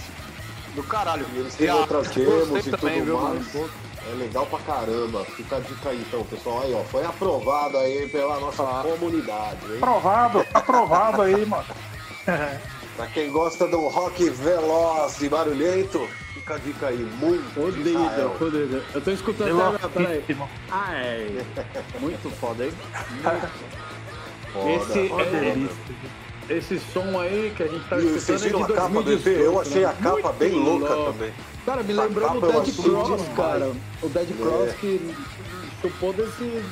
Do 0.73 0.83
caralho. 0.83 1.25
E 1.33 1.39
eles 1.39 1.55
têm 1.55 1.67
E 1.67 1.69
outras 1.71 2.07
demos 2.09 2.65
e 2.65 2.71
também, 2.71 2.99
tudo 2.99 3.05
viu, 3.05 3.17
mais. 3.19 3.53
mano? 3.53 3.69
É 4.09 4.15
legal 4.15 4.45
pra 4.45 4.59
caramba. 4.59 5.25
Fica 5.25 5.57
a 5.57 5.59
dica 5.59 5.89
aí 5.89 6.03
então, 6.07 6.23
pessoal. 6.23 6.61
Aí, 6.63 6.73
ó, 6.73 6.83
foi 6.83 7.03
aprovado 7.05 7.77
aí 7.77 8.07
pela 8.09 8.39
nossa 8.39 8.63
Ah. 8.63 8.83
comunidade, 8.83 9.57
hein? 9.69 9.77
Aprovado, 9.77 10.45
aprovado 10.53 11.21
aí, 11.23 11.45
mano. 11.45 11.65
Pra 12.97 13.05
quem 13.07 13.31
gosta 13.31 13.67
do 13.67 13.87
rock 13.87 14.27
veloz 14.29 15.21
e 15.21 15.29
barulhento, 15.29 16.07
fica 16.33 16.55
a 16.55 16.57
dica 16.57 16.87
aí. 16.87 16.97
Muito 16.97 17.43
Fodida, 17.53 18.29
fodida. 18.39 18.83
Eu 18.93 19.01
tô 19.01 19.11
escutando 19.11 19.47
Eu 19.49 19.57
até 19.67 19.75
agora, 19.85 19.89
peraí. 19.89 20.23
Ai, 20.71 21.45
muito 21.99 22.29
foda, 22.39 22.65
hein? 22.65 22.71
foda. 23.23 23.51
Esse- 24.75 24.99
Uma 25.11 25.21
É. 25.21 25.67
Esse 26.49 26.79
som 26.79 27.19
aí 27.19 27.53
que 27.55 27.61
a 27.63 27.67
gente 27.67 27.87
tá 27.89 27.97
E 27.99 28.03
vocês 28.03 28.41
escutando 28.41 28.41
é 28.41 28.47
viram 28.47 28.65
de 28.65 28.71
a 28.71 28.75
capa 28.75 28.89
do 28.89 28.99
EP? 29.11 29.23
2018, 29.23 29.43
Eu 29.43 29.59
achei 29.61 29.83
a 29.83 29.89
né? 29.89 29.95
capa 30.01 30.13
Muito 30.13 30.33
bem 30.39 30.51
louca 30.53 30.93
louco. 30.95 31.13
também. 31.13 31.33
Cara, 31.65 31.83
me 31.83 31.91
Essa 31.93 32.01
lembrou 32.03 32.29
do 32.29 32.39
Dead 32.39 32.75
Cross, 32.75 33.07
demais. 33.21 33.35
cara. 33.35 33.71
O 34.01 34.09
Dead 34.09 34.27
Cross 34.37 34.69
É. 34.69 34.73
que 34.79 35.15
chupou 35.81 36.13
desse, 36.13 36.63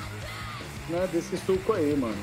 né, 0.89 1.09
desse 1.11 1.37
suco 1.45 1.73
aí, 1.73 1.93
mano. 1.95 2.15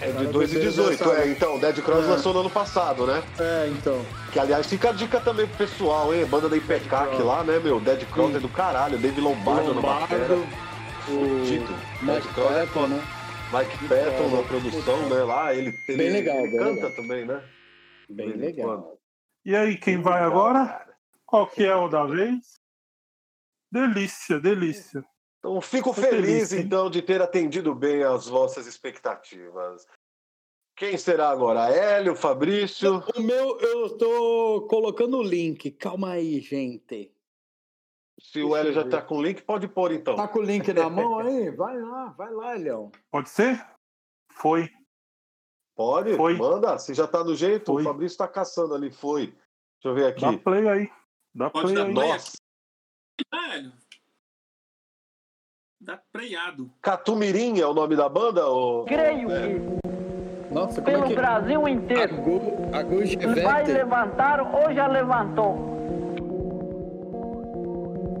É 0.00 0.10
de 0.12 0.26
2018, 0.28 0.90
dessa- 1.04 1.20
é. 1.22 1.28
Então, 1.28 1.58
Dead 1.58 1.80
Cross 1.82 2.04
É. 2.04 2.08
lançou 2.08 2.32
no 2.32 2.40
ano 2.40 2.50
passado, 2.50 3.06
né? 3.06 3.22
É, 3.38 3.68
então. 3.68 4.04
Que 4.32 4.38
aliás 4.38 4.66
fica 4.66 4.90
a 4.90 4.92
dica 4.92 5.20
também 5.20 5.46
pro 5.46 5.56
pessoal, 5.58 6.14
hein? 6.14 6.24
Banda 6.26 6.48
da 6.48 6.56
IPCAC 6.56 7.20
lá, 7.22 7.42
né, 7.42 7.58
meu? 7.58 7.80
Dead 7.80 8.04
Cross 8.10 8.30
Sim. 8.30 8.36
é 8.36 8.40
do 8.40 8.48
caralho. 8.48 8.98
Dave 8.98 9.20
Lombardo, 9.20 9.74
na 9.74 9.80
bateria. 9.80 10.26
Lombardo, 10.28 10.48
o 11.08 11.38
Fudido. 11.40 11.72
Mike 12.02 12.04
Dead 12.06 12.34
Cross 12.34 12.50
é 12.52 12.66
Patton, 12.66 12.86
né? 12.86 13.02
Mike 13.52 13.88
Patton 13.88 14.36
na 14.36 14.42
produção, 14.42 15.08
né? 15.08 15.22
Lá, 15.24 15.54
ele, 15.54 15.74
ele, 15.88 15.98
Bem 15.98 16.10
legal, 16.10 16.36
ele 16.38 16.48
bem 16.50 16.58
canta 16.58 16.70
legal. 16.74 16.90
também, 16.92 17.24
né? 17.24 17.42
Bem 18.10 18.30
quando. 18.30 18.40
legal. 18.40 18.98
E 19.44 19.56
aí, 19.56 19.76
quem 19.78 19.94
Bem 19.94 20.02
vai 20.04 20.22
legal, 20.22 20.30
agora? 20.30 20.66
cara. 20.66 20.88
Qual 21.26 21.46
que 21.46 21.64
é 21.64 21.74
o 21.74 21.88
da 21.88 22.04
vez? 22.04 22.38
Delícia, 23.70 24.38
delícia. 24.40 25.04
Então, 25.38 25.60
fico 25.60 25.92
feliz, 25.92 26.48
feliz, 26.48 26.52
então, 26.52 26.90
de 26.90 27.00
ter 27.00 27.22
atendido 27.22 27.74
bem 27.74 28.02
as 28.02 28.26
vossas 28.26 28.66
expectativas. 28.66 29.86
Quem 30.76 30.96
será 30.96 31.30
agora? 31.30 31.68
Hélio, 31.72 32.14
Fabrício? 32.14 33.02
O 33.16 33.20
meu, 33.20 33.58
eu 33.60 33.96
tô 33.96 34.66
colocando 34.68 35.18
o 35.18 35.22
link. 35.22 35.70
Calma 35.72 36.12
aí, 36.12 36.40
gente. 36.40 37.12
Se 38.20 38.42
o 38.42 38.54
Hélio 38.56 38.72
já 38.72 38.82
ver. 38.82 38.90
tá 38.90 39.02
com 39.02 39.18
o 39.18 39.22
link, 39.22 39.42
pode 39.42 39.68
pôr 39.68 39.92
então. 39.92 40.16
Tá 40.16 40.26
com 40.26 40.40
o 40.40 40.42
link 40.42 40.72
na 40.72 40.90
mão 40.90 41.18
aí? 41.20 41.50
Vai 41.50 41.80
lá, 41.80 42.06
vai 42.10 42.32
lá, 42.32 42.52
Leão. 42.54 42.90
Pode 43.10 43.28
ser? 43.28 43.64
Foi. 44.32 44.68
Pode? 45.76 46.16
Foi. 46.16 46.36
Manda. 46.36 46.78
Se 46.78 46.94
já 46.94 47.06
tá 47.06 47.22
no 47.22 47.36
jeito, 47.36 47.72
Foi. 47.72 47.82
o 47.82 47.84
Fabrício 47.84 48.18
tá 48.18 48.26
caçando 48.26 48.74
ali. 48.74 48.90
Foi. 48.90 49.26
Deixa 49.26 49.40
eu 49.84 49.94
ver 49.94 50.06
aqui. 50.06 50.20
Dá 50.22 50.38
play 50.38 50.68
aí. 50.68 50.90
Dá 51.34 51.50
Pode 51.50 51.72
play 51.72 51.74
dar 51.76 51.86
aí. 51.86 51.94
play. 51.94 52.08
Nossa. 52.08 52.32
Velho. 53.32 53.72
Dá 55.88 55.98
preado. 56.12 56.68
Catumirim 56.82 57.58
é 57.60 57.66
o 57.66 57.72
nome 57.72 57.96
da 57.96 58.10
banda? 58.10 58.46
Ou... 58.46 58.84
Creio 58.84 59.30
É. 59.32 59.54
que 59.54 60.54
Nossa, 60.54 60.82
como 60.82 60.84
pelo 60.84 61.04
é 61.04 61.08
que... 61.08 61.14
Brasil 61.14 61.66
inteiro 61.66 62.14
Agu, 62.14 62.40
Agu 62.74 62.96
vai 62.98 63.06
Gevete. 63.64 63.72
levantar 63.72 64.54
ou 64.54 64.70
já 64.74 64.86
levantou. 64.86 65.56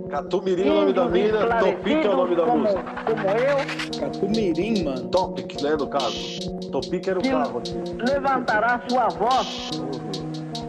Catumirim 0.08 0.66
é 0.66 0.70
o 0.70 0.74
nome 0.76 0.92
da 0.94 1.04
mina, 1.10 1.58
Topic 1.58 2.04
é 2.04 2.08
o 2.08 2.16
nome 2.16 2.36
da 2.36 2.44
como, 2.46 2.62
música. 2.62 2.82
como 3.04 3.28
eu, 3.28 4.00
Catumirim, 4.00 4.84
mano. 4.84 5.08
Topic, 5.10 5.60
né, 5.60 5.76
no 5.76 5.86
caso. 5.88 6.50
Topic 6.72 7.06
era 7.06 7.18
o 7.18 7.22
que 7.22 7.28
carro 7.28 7.58
aqui. 7.58 7.74
levantará 8.10 8.80
sua 8.88 9.08
voz 9.08 9.70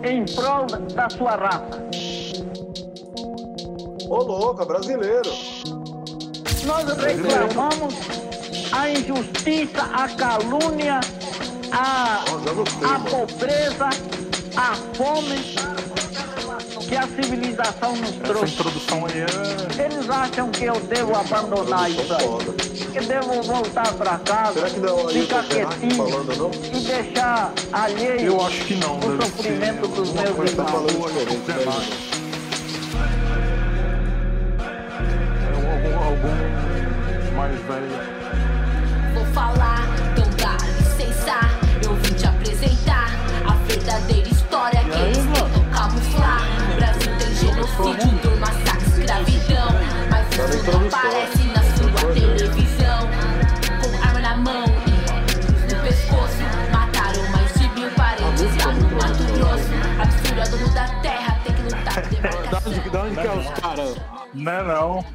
em 0.04 0.26
prol 0.36 0.66
da 0.94 1.10
sua 1.10 1.32
raça. 1.38 1.82
Ô, 4.10 4.18
louco, 4.18 4.62
é 4.62 4.66
brasileiro. 4.66 5.30
Nós 6.66 6.86
reclamamos 6.98 7.94
a 8.72 8.90
injustiça, 8.90 9.82
a 9.94 10.08
calúnia, 10.10 11.00
a, 11.72 12.24
a 12.24 13.00
pobreza, 13.10 13.90
a 14.56 14.76
fome. 14.96 15.56
que 16.88 16.96
a 16.96 17.04
civilização 17.08 17.96
nos 17.98 18.10
Essa 18.10 18.20
trouxe. 18.24 18.54
introdução 18.54 19.06
aí 19.06 19.22
é. 19.22 19.84
Eles 19.86 20.10
acham 20.10 20.50
que 20.50 20.66
eu 20.66 20.80
devo 20.82 21.16
abandonar 21.16 21.90
isso 21.90 22.14
aí. 22.14 22.90
Que 22.92 22.98
eu 22.98 23.04
devo 23.04 23.42
voltar 23.44 23.94
pra 23.94 24.18
casa, 24.20 24.60
é 24.66 24.70
ficar 25.22 25.44
quietinho 25.44 25.96
falando, 25.96 26.36
não? 26.36 26.52
e 26.52 26.80
deixar 26.84 27.54
alheio 27.72 28.22
Eu 28.22 28.42
acho 28.46 28.66
que 28.66 28.76
não. 28.76 28.98
o 28.98 29.22
sofrimento 29.22 29.88
ser 29.88 29.94
dos 29.94 30.10
meus 30.14 30.36
Tá 30.56 30.64
irmãos. 31.60 32.19
Algum, 35.96 36.28
algum 36.30 37.36
mais 37.36 37.60
velho. 37.62 38.20
Vou 39.14 39.26
falar, 39.28 39.88
então 40.12 40.30
dá 40.38 40.58
licença. 40.66 41.36
Eu 41.84 41.96
vim 41.96 42.14
te 42.14 42.26
apresentar 42.28 43.08
a 43.48 43.54
verdadeira 43.68 44.28
história 44.30 44.80
que 44.84 45.00
eles 45.00 45.18
tentam 45.18 45.64
camuflar. 45.72 46.42
O 46.72 46.76
Brasil 46.76 47.12
tem 47.18 47.36
genocídio, 47.36 48.20
dor, 48.22 48.38
massacre, 48.40 48.88
escravidão. 48.88 49.68
Mas 50.10 50.30
Tá 50.30 50.46
isso 50.46 50.72
não 50.72 50.88
aparece 50.88 51.44
na 51.48 51.64
sua 51.64 52.14
televisão. 52.14 53.10
Com 53.82 54.04
arma 54.08 54.20
na 54.20 54.38
mão 54.38 54.66
e 54.66 55.74
no 55.74 55.82
pescoço. 55.82 56.44
Mataram 56.72 57.30
mais 57.32 57.54
de 57.54 57.68
mil 57.70 57.90
parentes 57.92 58.66
lá 58.66 58.74
no 58.74 58.90
Mato 58.96 59.24
Grosso. 59.34 59.70
A 60.02 60.06
mistura 60.06 60.44
do 60.50 60.58
mundo 60.58 60.74
da 60.74 60.88
terra 61.02 61.40
tem 61.44 61.54
que 61.56 61.62
lutar 61.64 62.02
por 62.02 62.10
Da 62.20 62.62
demarcação. 62.62 62.72
onde, 62.72 62.90
da 62.90 63.04
onde 63.04 63.16
que 63.16 63.28
é 63.28 63.32
os 63.32 63.50
caras? 63.60 63.96
Não 64.34 64.52
é 64.52 64.64
não. 64.64 65.06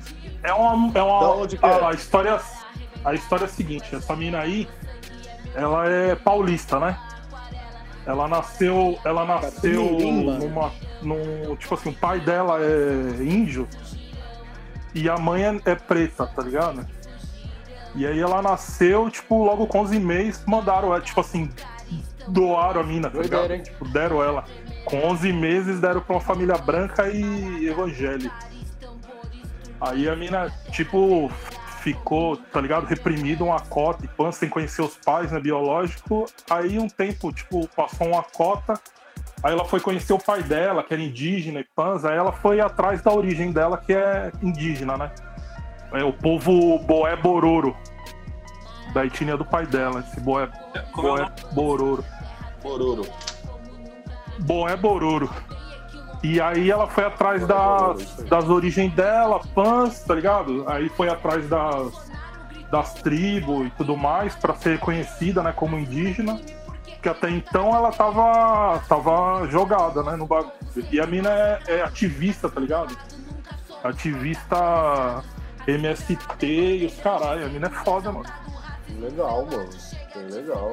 É 0.45 0.53
uma. 0.53 0.93
É 0.97 1.03
uma 1.03 1.49
é? 1.63 1.85
A 1.87 1.93
história, 1.93 2.41
a 3.05 3.15
história 3.15 3.45
é 3.45 3.47
a 3.47 3.51
seguinte, 3.51 3.95
essa 3.95 4.15
mina 4.15 4.41
aí, 4.41 4.69
ela 5.55 5.89
é 5.89 6.15
paulista, 6.15 6.79
né? 6.79 6.99
Ela 8.07 8.29
nasceu. 8.29 8.99
Ela 9.05 9.25
nasceu 9.25 9.83
numa. 9.83 10.71
Num, 11.03 11.57
tipo 11.57 11.75
assim, 11.75 11.91
o 11.91 11.95
pai 11.95 12.21
dela 12.21 12.59
é 12.61 13.23
índio 13.23 13.69
e 14.95 15.09
a 15.09 15.19
mãe 15.19 15.45
é, 15.45 15.61
é 15.65 15.75
preta, 15.75 16.27
tá 16.27 16.43
ligado? 16.43 16.87
E 17.95 18.07
aí 18.07 18.19
ela 18.21 18.41
nasceu, 18.41 19.11
tipo, 19.11 19.45
logo 19.45 19.67
com 19.67 19.81
11 19.81 20.01
meses, 20.01 20.43
mandaram 20.47 20.89
ela, 20.89 21.01
tipo 21.01 21.21
assim, 21.21 21.51
doaram 22.29 22.81
a 22.81 22.85
mina, 22.85 23.11
tá 23.11 23.21
ligado? 23.21 23.53
hein? 23.53 23.63
Tipo, 23.63 23.89
deram 23.89 24.23
ela. 24.23 24.45
Com 24.85 24.99
11 25.05 25.33
meses 25.33 25.81
deram 25.81 26.01
pra 26.01 26.17
uma 26.17 26.21
família 26.21 26.57
branca 26.57 27.09
e 27.09 27.67
evangélica. 27.69 28.35
Aí 29.87 30.09
a 30.09 30.17
mina, 30.17 30.51
tipo, 30.71 31.31
ficou, 31.81 32.37
tá 32.37 32.61
ligado? 32.61 32.87
Reprimida 32.87 33.45
uma 33.45 33.61
cota 33.61 34.05
e 34.05 34.09
pan 34.09 34.33
sem 34.33 34.49
conhecer 34.49 34.81
os 34.81 34.97
pais, 34.97 35.31
né? 35.31 35.39
Biológico. 35.39 36.25
Aí 36.49 36.79
um 36.79 36.89
tempo, 36.89 37.31
tipo, 37.31 37.69
passou 37.69 38.09
uma 38.09 38.23
cota. 38.23 38.81
Aí 39.43 39.53
ela 39.53 39.67
foi 39.67 39.81
conhecer 39.81 40.15
o 40.15 40.19
pai 40.19 40.43
dela, 40.43 40.83
que 40.83 40.95
era 40.95 41.03
indígena 41.03 41.61
e 41.61 41.65
pans. 41.77 42.05
Aí 42.07 42.17
ela 42.17 42.33
foi 42.33 42.61
atrás 42.61 43.03
da 43.03 43.13
origem 43.13 43.53
dela, 43.53 43.77
que 43.77 43.93
é 43.93 44.33
indígena, 44.43 44.97
né? 44.97 45.13
É 45.93 46.03
o 46.03 46.13
povo 46.13 46.79
Boé 46.79 47.15
Bororo. 47.15 47.77
Da 48.95 49.05
etnia 49.05 49.37
do 49.37 49.45
pai 49.45 49.67
dela, 49.67 50.01
esse 50.01 50.19
Boé, 50.21 50.49
Como 50.93 51.19
é 51.19 51.21
Boé? 51.21 51.33
Bororo. 51.53 52.05
Bororo. 52.63 53.07
Boé 54.41 54.77
Bororo. 54.77 55.31
E 56.25 56.41
aí 56.41 56.71
ela 56.71 56.87
foi 56.87 57.05
atrás 57.05 57.47
Bororo, 57.47 57.99
das, 58.31 58.49
origens 58.49 58.91
dela, 58.95 59.41
pans, 59.55 60.01
tá 60.05 60.15
ligado? 60.15 60.65
Aí 60.67 60.89
foi 60.89 61.11
atrás 61.11 61.47
das, 61.47 62.11
das 62.71 62.95
tribos 62.95 63.67
e 63.67 63.71
tudo 63.77 63.95
mais, 63.95 64.35
pra 64.35 64.55
ser 64.55 64.79
conhecida, 64.79 65.43
né, 65.43 65.53
como 65.53 65.79
indígena. 65.79 66.41
Porque 66.87 67.11
até 67.11 67.29
então 67.29 67.77
ela 67.77 67.93
tava, 67.93 68.83
tava 68.89 69.47
jogada, 69.49 70.03
né, 70.03 70.17
no 70.17 70.27
bagulho. 70.27 70.51
E 70.91 70.99
a 70.99 71.07
mina 71.07 71.29
é, 71.29 71.61
é 71.67 71.83
ativista, 71.83 72.49
tá 72.49 72.59
ligado? 72.59 72.97
Ativista 73.85 75.23
MST 75.69 76.47
e 76.47 76.87
os 76.87 76.95
caralho. 77.01 77.45
A 77.45 77.49
mina 77.51 77.67
é 77.67 77.85
foda, 77.85 78.11
mano. 78.11 78.25
Legal, 78.99 79.45
mano. 79.45 79.69
Bem 80.15 80.27
legal. 80.31 80.73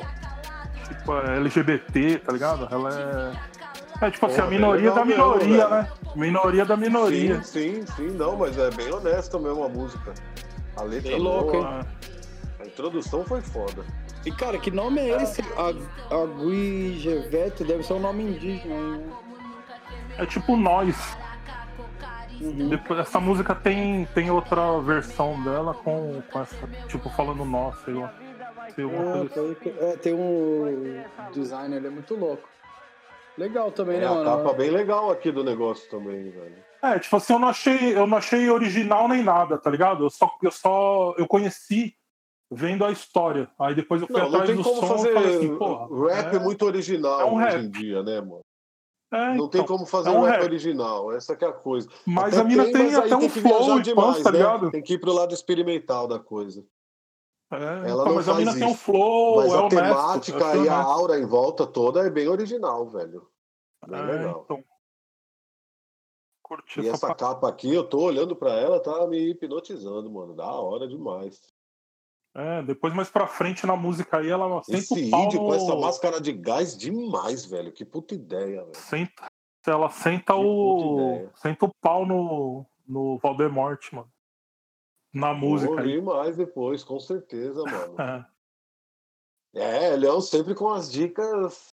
Tipo, 0.87 1.17
é 1.17 1.35
LGBT, 1.39 2.19
tá 2.19 2.31
ligado? 2.31 2.69
Ela 2.71 2.89
é. 2.89 3.60
É 4.01 4.09
tipo 4.09 4.25
assim, 4.25 4.35
Porra, 4.35 4.47
a 4.47 4.49
bem 4.49 4.59
minoria 4.59 4.91
da 4.91 5.05
mesmo, 5.05 5.23
minoria, 5.23 5.67
velho. 5.67 5.69
né? 5.69 5.87
Minoria 6.15 6.65
da 6.65 6.75
minoria. 6.77 7.43
Sim, 7.43 7.85
sim, 7.85 7.85
sim, 7.95 8.07
não, 8.17 8.35
mas 8.35 8.57
é 8.57 8.69
bem 8.71 8.91
honesta 8.91 9.37
mesmo 9.37 9.63
a 9.63 9.69
música. 9.69 10.13
A 10.75 10.81
letra 10.83 11.11
Bem 11.11 11.19
louco, 11.19 11.51
boa, 11.51 11.79
hein? 11.79 11.85
A 12.59 12.65
introdução 12.65 13.23
foi 13.25 13.41
foda. 13.41 13.83
E 14.25 14.31
cara, 14.31 14.57
que 14.57 14.71
nome 14.71 14.99
é 15.01 15.21
esse? 15.21 15.41
A- 15.41 16.15
Aguijevete 16.15 17.63
deve 17.63 17.83
ser 17.83 17.93
um 17.93 17.99
nome 17.99 18.23
indígena 18.23 18.75
né? 18.97 19.03
É 20.17 20.25
tipo 20.25 20.55
nós. 20.57 21.17
Uhum. 22.39 22.69
Depois, 22.69 22.99
essa 22.99 23.19
música 23.19 23.53
tem, 23.53 24.05
tem 24.15 24.31
outra 24.31 24.79
versão 24.79 25.41
dela 25.43 25.75
com, 25.75 26.23
com 26.31 26.41
essa, 26.41 26.55
tipo, 26.87 27.07
falando 27.11 27.45
nós, 27.45 27.75
sei 27.85 27.93
lá. 27.93 28.11
Alguma 28.79 28.99
Ah, 29.23 29.27
coisa 29.29 29.41
assim. 29.51 29.55
tem, 29.55 29.73
é, 29.79 29.97
tem 29.97 30.13
um 30.13 31.03
design, 31.33 31.75
ele 31.75 31.85
é 31.87 31.89
muito 31.91 32.15
louco. 32.15 32.49
Legal 33.37 33.71
também, 33.71 33.97
É 33.97 34.01
né, 34.01 34.05
a 34.07 34.09
mano? 34.11 34.25
capa 34.25 34.53
bem 34.53 34.69
legal 34.69 35.09
aqui 35.11 35.31
do 35.31 35.43
negócio 35.43 35.89
também, 35.89 36.29
velho. 36.29 36.55
É, 36.83 36.99
tipo 36.99 37.15
assim, 37.15 37.33
eu 37.33 37.39
não 37.39 37.47
achei, 37.47 37.95
eu 37.97 38.07
não 38.07 38.17
achei 38.17 38.49
original 38.49 39.07
nem 39.07 39.23
nada, 39.23 39.57
tá 39.57 39.69
ligado? 39.69 40.03
Eu 40.05 40.09
só, 40.09 40.29
eu 40.41 40.51
só, 40.51 41.13
eu 41.17 41.27
conheci 41.27 41.95
vendo 42.51 42.83
a 42.83 42.91
história. 42.91 43.49
Aí 43.59 43.73
depois 43.75 44.01
eu 44.01 44.07
fui 44.07 44.15
Não, 44.17 44.23
não 44.29 44.39
atrás 44.39 44.47
tem 44.49 44.55
do 44.57 44.63
como 44.63 44.81
som 44.81 44.87
fazer 44.87 45.11
e 45.11 45.13
falei 45.13 45.35
assim, 45.37 45.57
porra. 45.57 46.07
rap 46.07 46.35
é, 46.35 46.39
muito 46.39 46.65
original 46.65 47.21
é 47.21 47.25
um 47.25 47.35
hoje 47.35 47.45
rap. 47.45 47.61
em 47.63 47.69
dia, 47.69 48.03
né, 48.03 48.19
mano? 48.19 48.41
é, 49.13 49.33
Não 49.35 49.47
tem 49.47 49.61
então. 49.61 49.65
como 49.77 49.85
fazer 49.87 50.09
é 50.09 50.11
um 50.11 50.17
um 50.19 50.23
rap, 50.23 50.33
rap. 50.37 50.43
original, 50.43 51.13
essa 51.13 51.35
que 51.35 51.45
é 51.45 51.47
a 51.47 51.53
coisa. 51.53 51.87
Mas 52.05 52.33
Até 52.33 52.41
a 52.41 52.43
mina 52.43 52.63
tem, 52.65 52.75
aí 52.87 52.95
até 52.95 53.15
um 53.15 53.29
flow 53.29 53.79
e 53.79 53.81
demais, 53.81 54.13
pans, 54.15 54.23
tá 54.23 54.31
né? 54.31 54.37
ligado? 54.39 54.71
Tem 54.71 54.81
que 54.83 54.93
ir 54.95 54.99
pro 54.99 55.13
lado 55.13 55.33
experimental 55.33 56.07
da 56.07 56.19
coisa. 56.19 56.65
É, 57.51 57.89
Ela 57.89 58.03
então, 58.03 58.05
não 58.05 58.15
mas 58.15 58.29
a 58.29 58.33
faz 58.33 58.45
mina 58.45 58.53
tem 58.57 58.63
um 58.63 58.71
isso. 58.71 58.77
flow, 58.79 59.35
Mas 59.37 59.51
é 59.51 59.55
a 59.55 59.59
honesto, 59.59 59.75
temática 59.75 60.37
é 60.37 60.55
e 60.55 60.69
a 60.69 60.73
honesto. 60.79 60.91
aura 60.91 61.19
em 61.19 61.25
volta 61.25 61.67
toda 61.67 61.99
é 62.05 62.09
bem 62.09 62.27
original, 62.29 62.87
velho. 62.89 63.27
Bem 63.87 63.99
É, 63.99 64.03
legal. 64.03 64.41
então. 64.45 64.63
Curti 66.43 66.81
E 66.81 66.87
essa 66.87 67.07
essa 67.07 67.15
capa 67.15 67.47
aqui, 67.49 67.73
eu 67.73 67.83
tô 67.87 67.99
olhando 68.01 68.35
pra 68.35 68.53
ela, 68.53 68.81
tá 68.81 69.05
me 69.07 69.17
hipnotizando, 69.31 70.09
mano. 70.09 70.33
Da 70.35 70.49
hora 70.51 70.87
demais. 70.87 71.41
É, 72.33 72.63
depois 72.63 72.93
mais 72.93 73.09
pra 73.09 73.27
frente 73.27 73.65
na 73.65 73.75
música 73.75 74.17
aí, 74.19 74.29
ela 74.29 74.63
senta 74.63 74.77
Esse 74.77 75.07
o 75.07 75.09
pau 75.11 75.23
índio 75.25 75.41
no... 75.41 75.47
com 75.47 75.53
essa 75.53 75.75
máscara 75.75 76.21
de 76.21 76.31
gás 76.31 76.77
demais, 76.77 77.45
velho. 77.45 77.71
Que 77.73 77.83
puta 77.83 78.15
ideia, 78.15 78.61
velho. 78.63 78.75
Senta, 78.77 79.27
ela 79.67 79.89
senta 79.89 80.33
Que 80.33 80.39
o... 80.39 81.29
Senta 81.35 81.65
o 81.65 81.71
pau 81.81 82.05
no, 82.05 82.65
no 82.87 83.17
Valdemort, 83.17 83.81
mano. 83.91 84.09
Na 85.13 85.33
música 85.33 85.69
Vou 85.71 85.79
aí. 85.79 85.85
ouvir 85.97 86.01
mais 86.01 86.37
depois, 86.37 86.83
com 86.83 86.99
certeza, 86.99 87.63
mano. 87.63 87.95
É. 88.01 88.25
É, 89.53 89.95
Leão 89.97 90.21
sempre 90.21 90.55
com 90.55 90.69
as 90.69 90.89
dicas 90.89 91.73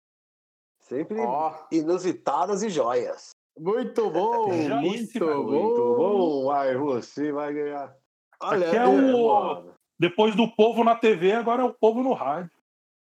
sempre 0.79 1.19
Ó, 1.21 1.53
inusitadas 1.73 2.63
e 2.63 2.69
joias. 2.69 3.31
muito 3.59 4.09
bom, 4.11 4.53
Já 4.63 4.77
muito 4.77 5.19
bom. 5.19 5.27
velho. 5.27 5.45
Muito 5.45 5.97
bom, 5.97 6.45
vai, 6.45 6.77
você 6.77 7.33
vai 7.33 7.53
ganhar. 7.53 7.97
Olha, 8.41 8.69
Aqui 8.69 8.77
é 8.77 8.85
eu- 8.85 9.17
o- 9.17 9.27
mano. 9.55 9.75
Depois 9.99 10.37
do 10.37 10.47
povo 10.55 10.85
na 10.85 10.95
TV, 10.95 11.33
agora 11.33 11.63
é 11.63 11.65
o 11.65 11.75
povo 11.75 12.01
no 12.03 12.13
rádio. 12.13 12.51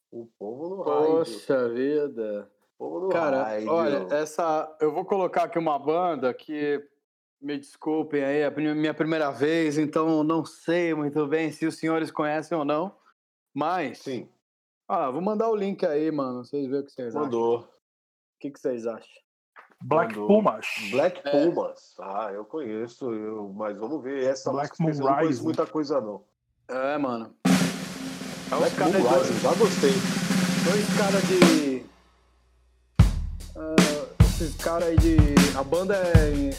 O 0.09 0.25
povo 0.39 0.69
no 0.69 0.81
rádio. 0.83 1.07
Poxa 1.17 1.67
vida. 1.69 2.49
O 2.79 2.85
povo 2.85 2.99
no 3.01 3.09
Cara, 3.09 3.43
rádio. 3.43 3.69
olha, 3.71 4.07
essa. 4.15 4.73
Eu 4.79 4.93
vou 4.93 5.03
colocar 5.03 5.43
aqui 5.43 5.59
uma 5.59 5.77
banda 5.79 6.33
que. 6.33 6.81
Me 7.41 7.58
desculpem 7.58 8.23
aí, 8.23 8.38
é 8.41 8.45
a 8.45 8.51
minha 8.51 8.93
primeira 8.93 9.32
vez, 9.32 9.77
então 9.77 10.23
não 10.23 10.45
sei 10.45 10.93
muito 10.93 11.25
bem 11.27 11.51
se 11.51 11.65
os 11.65 11.75
senhores 11.77 12.12
conhecem 12.12 12.56
ou 12.58 12.63
não. 12.63 12.95
Mas. 13.54 13.97
Sim, 13.99 14.30
Ah, 14.88 15.10
vou 15.10 15.21
mandar 15.21 15.49
o 15.49 15.56
link 15.56 15.84
aí, 15.86 16.12
mano. 16.12 16.43
Vocês 16.45 16.65
verem 16.67 16.82
o 16.82 16.86
que 16.86 16.91
vocês 16.91 17.08
acham. 17.15 17.21
O 17.21 17.23
mandou. 17.25 17.67
que, 18.39 18.51
que 18.51 18.60
vocês 18.60 18.86
acham? 18.86 19.10
Black 19.84 20.13
Mandou. 20.15 20.27
Pumas. 20.27 20.67
Black 20.91 21.21
É. 21.27 21.32
Pumas. 21.32 21.95
Ah, 21.99 22.30
eu 22.32 22.45
conheço, 22.45 23.12
eu... 23.12 23.51
mas 23.56 23.75
vamos 23.77 24.04
ver. 24.04 24.23
Essa 24.25 24.51
Black 24.51 24.80
Moon 24.80 24.91
não 24.93 25.15
conheço 25.15 25.43
muita 25.43 25.65
coisa, 25.65 25.99
não. 25.99 26.23
É, 26.67 26.97
mano. 26.99 27.36
É 27.47 28.56
Black 28.56 28.80
Moon 28.80 28.91
dois, 28.91 29.27
Rising, 29.27 29.39
já 29.39 29.54
gostei. 29.56 29.91
dois 30.69 30.97
caras 30.97 31.23
de. 31.27 31.84
Ah, 33.56 34.23
esses 34.25 34.56
caras 34.58 34.89
aí 34.89 34.97
de. 34.97 35.17
A 35.58 35.63
banda 35.63 35.95
é 35.95 36.49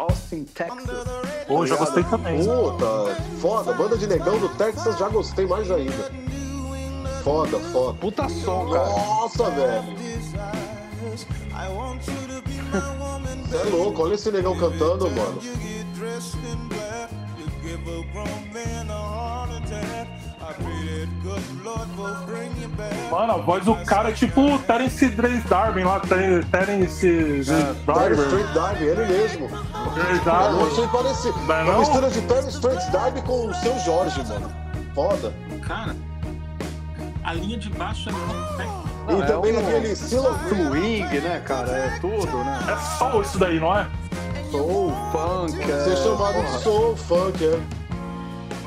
Austin, 0.00 0.44
Texas. 0.44 1.04
Pô, 1.46 1.66
já 1.66 1.76
gostei 1.76 2.02
também. 2.04 2.42
Puta, 2.42 3.16
foda. 3.38 3.74
Banda 3.74 3.98
de 3.98 4.06
negão 4.06 4.38
do 4.38 4.48
Texas, 4.50 4.96
já 4.98 5.08
gostei 5.10 5.46
mais 5.46 5.70
ainda. 5.70 6.10
Foda, 7.22 7.60
foda. 7.70 7.98
Puta 7.98 8.28
som, 8.30 8.70
cara. 8.70 8.88
Nossa, 8.88 9.50
velho. 9.50 9.84
Você 13.46 13.56
é 13.56 13.64
louco, 13.70 14.02
olha 14.02 14.14
esse 14.14 14.30
negão 14.30 14.56
cantando, 14.56 15.10
mano. 15.10 15.38
Mano, 23.10 23.32
a 23.32 23.36
voz 23.38 23.64
do 23.64 23.74
cara 23.84 24.10
é 24.10 24.12
tipo 24.12 24.58
Terence 24.60 25.08
Dres 25.08 25.44
Darwin 25.44 25.84
lá, 25.84 26.00
Ter- 26.00 26.44
Terence 26.46 27.42
Darwin. 27.86 28.14
Street 28.22 28.52
Darby, 28.54 28.84
ele 28.84 29.06
mesmo. 29.06 29.46
Eu 29.46 30.14
não 30.16 30.24
Darwin. 30.24 30.66
achei 30.70 30.86
parecido. 30.88 31.38
Não 31.40 31.54
é 31.54 31.62
Uma 31.62 31.72
não? 31.72 31.78
mistura 31.80 32.10
de 32.10 32.20
Dire 32.20 32.48
Street 32.48 32.90
Darby 32.90 33.22
com 33.22 33.46
o 33.46 33.54
seu 33.54 33.78
Jorge, 33.80 34.22
mano. 34.28 34.50
Foda. 34.94 35.32
Cara, 35.66 35.94
a 37.24 37.32
linha 37.34 37.58
de 37.58 37.68
baixo 37.70 38.08
é 38.08 38.12
Não, 39.12 39.18
e 39.18 39.22
é 39.22 39.26
também 39.26 39.56
um- 39.56 39.60
aquele 39.60 39.94
Silo 39.96 40.38
Swing, 40.48 41.20
né, 41.20 41.42
cara? 41.44 41.70
É 41.70 41.98
tudo, 42.00 42.36
né? 42.44 42.58
É 42.68 42.76
só 42.98 43.20
isso 43.20 43.38
daí, 43.38 43.60
não 43.60 43.76
é? 43.76 43.86
Soul, 44.50 44.92
funk, 45.12 45.60
é... 45.62 45.84
Ser 45.84 45.96
chamado 45.96 46.42
de 46.44 46.62
soul, 46.62 46.96
funk, 46.96 47.44
é. 47.44 47.60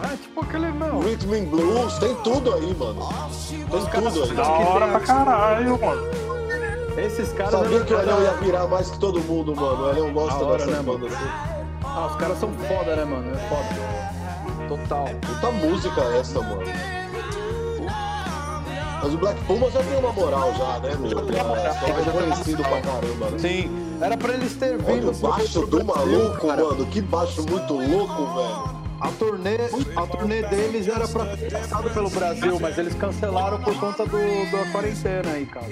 É 0.03 0.17
tipo 0.17 0.41
aquele, 0.41 0.71
meu... 0.71 0.99
Rhythm 0.99 1.33
and 1.33 1.45
blues, 1.45 1.97
tem 1.99 2.13
tudo 2.15 2.53
aí, 2.53 2.75
mano. 2.75 3.07
Tem 3.49 3.65
tudo 4.01 4.23
aí. 4.23 4.35
Da 4.35 4.49
hora 4.49 4.87
pra 4.87 4.99
caralho, 4.99 5.79
mano. 5.79 6.01
Esses 6.97 7.31
caras... 7.33 7.51
Sabia 7.53 7.79
que 7.81 7.93
o 7.93 7.99
Elião 7.99 8.21
ia 8.21 8.33
pirar 8.33 8.67
mais 8.67 8.89
que 8.91 8.99
todo 8.99 9.19
mundo, 9.21 9.55
mano. 9.55 9.85
O 9.85 9.89
Elião 9.89 10.13
gosta 10.13 10.43
hora, 10.43 10.57
dessas 10.57 10.73
né, 10.73 10.81
mano? 10.81 10.99
bandas 10.99 11.13
assim. 11.13 11.29
Ah, 11.85 12.07
os 12.07 12.15
caras 12.17 12.37
são 12.39 12.51
foda, 12.53 12.95
né, 12.95 13.05
mano? 13.05 13.31
É 13.33 13.37
foda. 13.49 14.67
Total. 14.67 15.05
Puta 15.21 15.51
música 15.51 16.01
essa, 16.19 16.41
mano. 16.41 16.63
Mas 19.01 19.13
o 19.13 19.17
Black 19.17 19.43
Puma 19.43 19.69
já 19.69 19.83
tem 19.83 19.97
uma 19.99 20.13
moral 20.13 20.53
já, 20.53 20.79
né, 20.79 20.95
meu? 20.95 21.09
Já, 21.09 21.43
já 21.43 21.87
é 21.87 22.01
reconhecido 22.03 22.63
pra 22.63 22.81
caramba, 22.81 23.29
né? 23.31 23.37
Sim, 23.39 23.97
era 24.01 24.15
pra 24.15 24.33
eles 24.33 24.53
terem 24.55 24.75
Olha 24.75 24.95
vindo 24.95 25.11
o 25.11 25.15
baixo 25.15 25.59
do 25.65 25.83
Brasil, 25.83 26.19
maluco, 26.19 26.47
cara. 26.47 26.63
mano. 26.63 26.85
Que 26.85 27.01
baixo 27.01 27.45
muito 27.49 27.73
louco, 27.73 28.25
velho. 28.35 28.82
A 29.03 29.07
turnê, 29.19 29.57
a 29.97 30.07
turnê 30.07 30.41
deles 30.43 30.87
era 30.87 31.05
pra 31.07 31.25
ter 31.35 31.51
passado 31.51 31.89
pelo 31.89 32.09
Brasil, 32.09 32.57
mas 32.59 32.77
eles 32.77 32.93
cancelaram 32.95 33.59
por 33.61 33.77
conta 33.77 34.05
do, 34.05 34.17
da 34.51 34.71
quarentena 34.71 35.29
aí, 35.33 35.45
cara. 35.45 35.65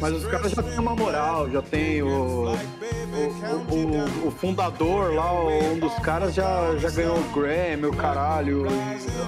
Mas 0.00 0.12
os 0.14 0.26
caras 0.26 0.52
já 0.52 0.62
têm 0.62 0.78
uma 0.78 0.94
moral, 0.94 1.50
já 1.50 1.60
tem 1.62 2.02
o, 2.02 2.06
o, 2.08 3.74
o, 3.74 4.28
o- 4.28 4.30
fundador 4.30 5.12
lá, 5.12 5.32
um 5.34 5.76
dos 5.78 5.92
caras 5.96 6.32
já, 6.34 6.76
já 6.78 6.90
ganhou 6.90 7.16
o 7.18 7.22
Grammy, 7.34 7.86
o 7.86 7.92
caralho. 7.92 8.66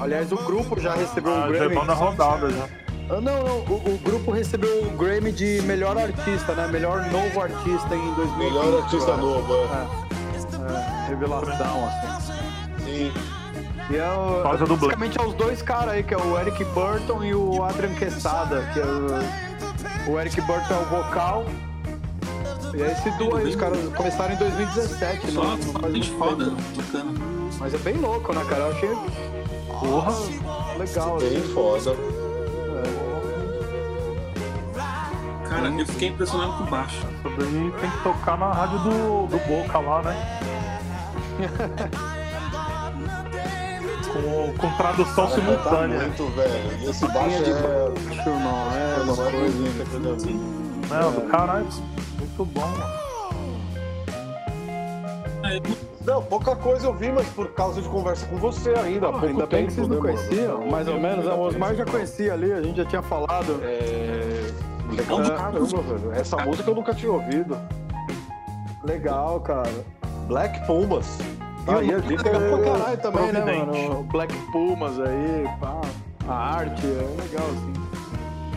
Aliás, 0.01 0.31
o 0.31 0.37
grupo 0.37 0.79
já 0.81 0.94
recebeu 0.94 1.33
o 1.33 1.37
Ah, 1.37 1.40
já 1.42 1.48
Grammy. 1.48 1.74
bom 1.74 1.85
na 1.85 1.94
rodada 1.94 2.51
já. 2.51 2.68
Ah, 3.11 3.20
Não, 3.20 3.42
não, 3.42 3.59
o, 3.64 3.94
o 3.94 3.98
grupo 4.05 4.31
recebeu 4.31 4.85
o 4.87 4.90
Grammy 4.90 5.33
de 5.33 5.61
melhor 5.62 5.96
artista, 5.98 6.53
né? 6.53 6.68
Melhor 6.68 7.05
novo 7.11 7.40
artista 7.40 7.96
em 7.96 8.14
2020. 8.14 8.38
Melhor 8.38 8.83
artista 8.83 9.07
cara. 9.07 9.16
novo. 9.22 9.55
É, 9.55 9.57
é, 9.64 10.08
revelação, 11.09 11.87
assim. 11.87 12.33
Sim. 12.85 13.12
E 13.90 13.97
é, 13.97 14.07
o- 14.11 14.42
Black. 14.42 14.77
basicamente 14.77 15.18
é 15.18 15.23
os 15.23 15.35
dois 15.35 15.62
caras 15.62 15.94
aí, 15.94 16.03
que 16.03 16.12
é 16.14 16.18
o 16.18 16.38
Eric 16.38 16.62
Burton 16.66 17.25
e 17.25 17.35
o 17.35 17.62
Adrian 17.64 17.94
Quesada, 17.94 18.62
que 18.73 18.81
é 18.81 18.85
o, 18.85 20.12
o 20.12 20.21
Eric 20.21 20.40
Burton 20.42 20.75
é 20.75 20.77
o 20.79 20.85
vocal. 20.85 21.44
E 22.75 22.83
é 22.83 22.92
esse 22.92 23.11
duo 23.12 23.35
aí, 23.37 23.47
os 23.47 23.57
caras 23.57 23.79
começaram 23.97 24.35
em 24.35 24.37
2017, 24.37 25.31
só 25.33 25.42
não, 25.42 25.57
não 25.57 25.73
faz 25.73 25.92
muito 25.92 26.18
foda 26.18 26.44
tempo. 26.44 26.57
tocando. 26.77 27.49
Mas 27.59 27.73
é 27.75 27.79
bem 27.79 27.94
louco, 27.97 28.33
né, 28.35 28.44
cara? 28.49 28.61
Eu 28.64 28.71
achei 28.73 28.90
Porra. 29.81 30.12
legal. 30.79 31.16
Bem 31.18 31.37
assim. 31.38 31.55
foda. 31.55 31.97
Cara, 35.49 35.68
eu 35.71 35.87
fiquei 35.87 36.09
impressionado 36.09 36.53
com 36.59 36.64
o 36.64 36.66
baixo. 36.66 36.99
Isso 36.99 37.37
daí 37.38 37.73
tem 37.81 37.90
que 37.90 38.03
tocar 38.03 38.37
na 38.37 38.53
rádio 38.53 38.79
do, 38.81 39.27
do 39.29 39.38
Boca 39.47 39.79
lá, 39.79 40.03
né? 40.03 40.38
Com, 44.12 44.55
com 44.59 44.77
tradução 44.77 45.27
Cara, 45.29 45.40
canta 45.40 45.57
simultânea. 45.62 46.01
muito, 46.01 46.27
velho. 46.35 46.90
Esse 46.90 47.07
baixo 47.09 47.42
é... 47.44 48.18
Acho 48.18 48.31
não, 48.31 48.72
é 48.72 48.94
É 48.96 49.03
uma 49.03 49.16
coisa. 49.16 49.57
bonita 49.57 49.85
que 49.85 49.94
eu 49.94 50.03
já 50.03 50.12
vi. 50.27 50.35
Não, 50.88 51.12
do 51.12 51.20
caralho. 51.31 51.66
Muito 52.18 52.44
bom, 52.46 52.61
mano. 52.66 52.98
Não, 56.05 56.22
pouca 56.22 56.57
coisa 56.57 56.87
eu 56.87 56.94
vi, 56.94 57.12
mas 57.12 57.27
por 57.29 57.53
causa 57.53 57.83
de 57.83 57.88
conversa 57.88 58.27
com 58.27 58.37
você 58.37 58.70
ainda. 58.70 59.09
ainda 59.09 59.46
bem 59.46 59.66
que 59.66 59.72
vocês 59.74 59.87
não 59.87 59.96
né, 59.96 60.03
mano? 60.03 60.16
conheciam, 60.18 60.66
mais 60.66 60.88
ou 60.88 60.98
menos. 60.98 61.24
né? 61.27 61.33
O 61.33 61.40
Osmar 61.40 61.74
já 61.74 61.85
conhecia 61.85 62.33
ali, 62.33 62.51
a 62.53 62.62
gente 62.62 62.79
já 62.79 62.85
tinha 62.87 63.03
falado. 63.03 63.61
É... 63.62 64.51
Legal 64.90 65.22
É. 65.22 65.31
caramba, 65.37 65.66
velho. 65.83 66.12
Essa 66.14 66.37
música 66.38 66.70
eu 66.70 66.74
nunca 66.74 66.94
tinha 66.94 67.12
ouvido. 67.12 67.59
Legal, 68.83 69.38
cara. 69.40 69.70
Black 70.28 70.66
Pumas. 70.66 71.18
E 71.66 71.70
Aí 71.70 71.92
a 71.92 71.98
nome 71.98 72.14
é 72.14 72.16
dica 72.16 72.38
legal 72.38 72.58
pra 72.58 72.68
é... 72.68 72.78
caralho 72.78 72.98
também, 72.98 73.32
né, 73.32 73.64
mano? 73.64 74.02
Black 74.04 74.34
Pumas 74.52 75.00
aí, 75.00 75.48
pá. 75.58 75.80
A 76.28 76.56
arte 76.56 76.86
é 76.86 77.22
legal, 77.22 77.46
assim. 77.46 77.72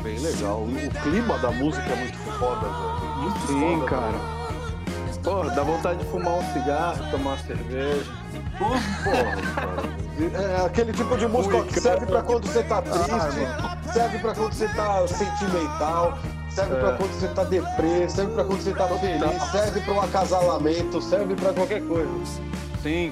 Bem 0.03 0.19
legal. 0.19 0.59
O 0.63 1.01
clima 1.03 1.37
da 1.39 1.51
música 1.51 1.89
é 1.89 1.95
muito 1.95 2.17
foda, 2.17 2.67
velho. 2.67 3.15
Muito 3.21 3.39
Sim, 3.47 3.79
foda, 3.79 3.85
cara. 3.89 4.41
Pô, 5.23 5.43
dá 5.55 5.63
vontade 5.63 5.99
de 5.99 6.05
fumar 6.05 6.33
um 6.33 6.53
cigarro, 6.53 7.11
tomar 7.11 7.31
uma 7.31 7.37
cerveja. 7.37 8.11
porra. 8.57 10.01
É 10.33 10.65
aquele 10.65 10.91
tipo 10.91 11.17
de 11.17 11.27
música 11.27 11.63
que 11.63 11.79
serve 11.79 12.05
pra 12.05 12.21
quando 12.21 12.47
você 12.47 12.63
tá 12.63 12.81
triste, 12.81 13.93
serve 13.93 14.19
pra 14.19 14.35
quando 14.35 14.53
você 14.53 14.67
tá 14.67 15.07
sentimental, 15.07 16.17
serve 16.53 16.75
pra 16.75 16.89
É. 16.89 16.97
quando 16.97 17.11
você 17.11 17.27
tá 17.29 17.43
deprê, 17.43 18.09
serve 18.09 18.33
pra 18.33 18.43
quando 18.43 18.61
você 18.61 18.73
tá 18.73 18.87
feliz, 18.87 19.43
serve 19.51 19.81
pra 19.81 19.93
um 19.93 20.01
acasalamento, 20.01 21.01
serve 21.01 21.35
pra 21.35 21.53
qualquer 21.53 21.81
coisa. 21.81 22.11
Sim. 22.81 23.09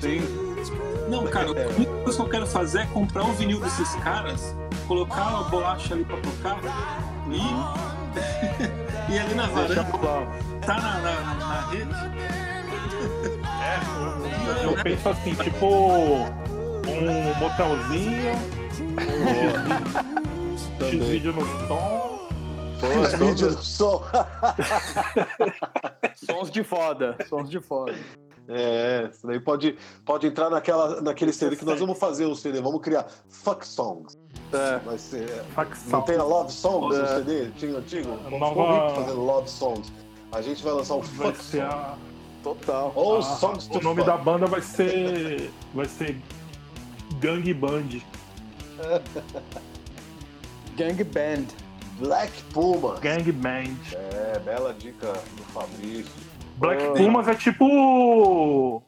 Sim. 0.00 0.22
Não, 1.08 1.24
cara, 1.26 1.46
a 1.46 1.50
única 1.50 1.92
coisa 2.02 2.18
que 2.18 2.24
eu 2.24 2.28
quero 2.28 2.46
fazer 2.46 2.80
é 2.80 2.86
comprar 2.86 3.24
um 3.24 3.32
vinil 3.32 3.60
desses 3.60 3.94
caras, 3.96 4.54
colocar 4.88 5.22
a 5.40 5.42
bolacha 5.44 5.94
ali 5.94 6.04
pra 6.04 6.16
tocar 6.18 6.58
e. 7.30 7.40
e 9.12 9.18
ali 9.18 9.34
na 9.34 9.46
varanda, 9.46 9.84
tá 10.64 10.74
na, 10.74 10.98
na, 11.00 11.34
na 11.34 11.60
rede. 11.70 11.90
Eu 14.62 14.72
penso 14.82 15.08
assim, 15.08 15.34
tipo 15.34 15.66
um 15.66 17.34
motelzinho, 17.38 18.32
um 20.80 20.84
X-vídeo 20.84 21.32
no 21.32 21.42
som. 21.68 22.16
Os 23.02 23.12
vídeos 23.14 23.56
do 23.56 23.62
som. 23.62 24.02
Sons 26.14 26.50
de 26.50 26.62
foda. 26.62 27.16
Sons 27.28 27.48
de 27.50 27.60
foda. 27.60 27.94
É, 28.48 29.08
isso 29.10 29.26
daí 29.26 29.40
pode, 29.40 29.76
pode 30.04 30.26
entrar 30.28 30.48
naquela, 30.50 31.00
naquele 31.00 31.32
CD 31.32 31.56
que 31.56 31.64
nós 31.64 31.80
vamos 31.80 31.98
fazer 31.98 32.26
um 32.26 32.34
CD, 32.34 32.60
vamos 32.60 32.80
criar 32.80 33.06
Fuck 33.28 33.66
Songs. 33.66 34.16
É. 34.52 34.78
Vai 34.78 34.98
ser. 34.98 35.26
Não 35.38 35.44
Facção. 35.46 36.02
tem 36.02 36.16
a 36.16 36.22
Love 36.22 36.52
Songs 36.52 36.96
no 36.96 37.04
É. 37.04 37.08
CD? 37.16 37.50
Tinha 37.56 37.76
antigo? 37.78 38.16
Vamos 38.24 38.38
Nova- 38.38 38.94
fazendo 38.94 39.20
Love 39.24 39.50
Songs. 39.50 39.92
A 40.30 40.40
gente 40.42 40.62
vai 40.62 40.72
lançar 40.74 40.94
um 40.94 41.00
Vai 41.00 41.32
Fuck 41.32 41.44
ser 41.44 41.62
Song. 41.62 41.74
a, 41.74 41.94
Total. 42.44 42.92
Ou 42.94 43.18
a- 43.18 43.22
Songs 43.22 43.66
to 43.66 43.78
o 43.78 43.82
nome 43.82 44.04
Fuck. 44.04 44.10
da 44.16 44.16
banda 44.22 44.46
vai 44.46 44.60
ser 44.62 45.50
vai 45.74 45.86
ser 45.86 46.16
Gang 47.20 47.52
Band. 47.54 47.88
Gang 50.76 51.02
Band. 51.04 51.46
Black 51.98 52.42
Puma. 52.52 52.96
Gang 53.00 53.32
Band. 53.32 53.74
É, 53.92 54.38
bela 54.40 54.74
dica 54.74 55.12
do 55.36 55.42
Fabrício. 55.44 56.12
Black 56.56 56.84
Oh. 56.86 56.92
Pumas 56.94 57.28
é 57.28 57.34
tipo 57.34 58.82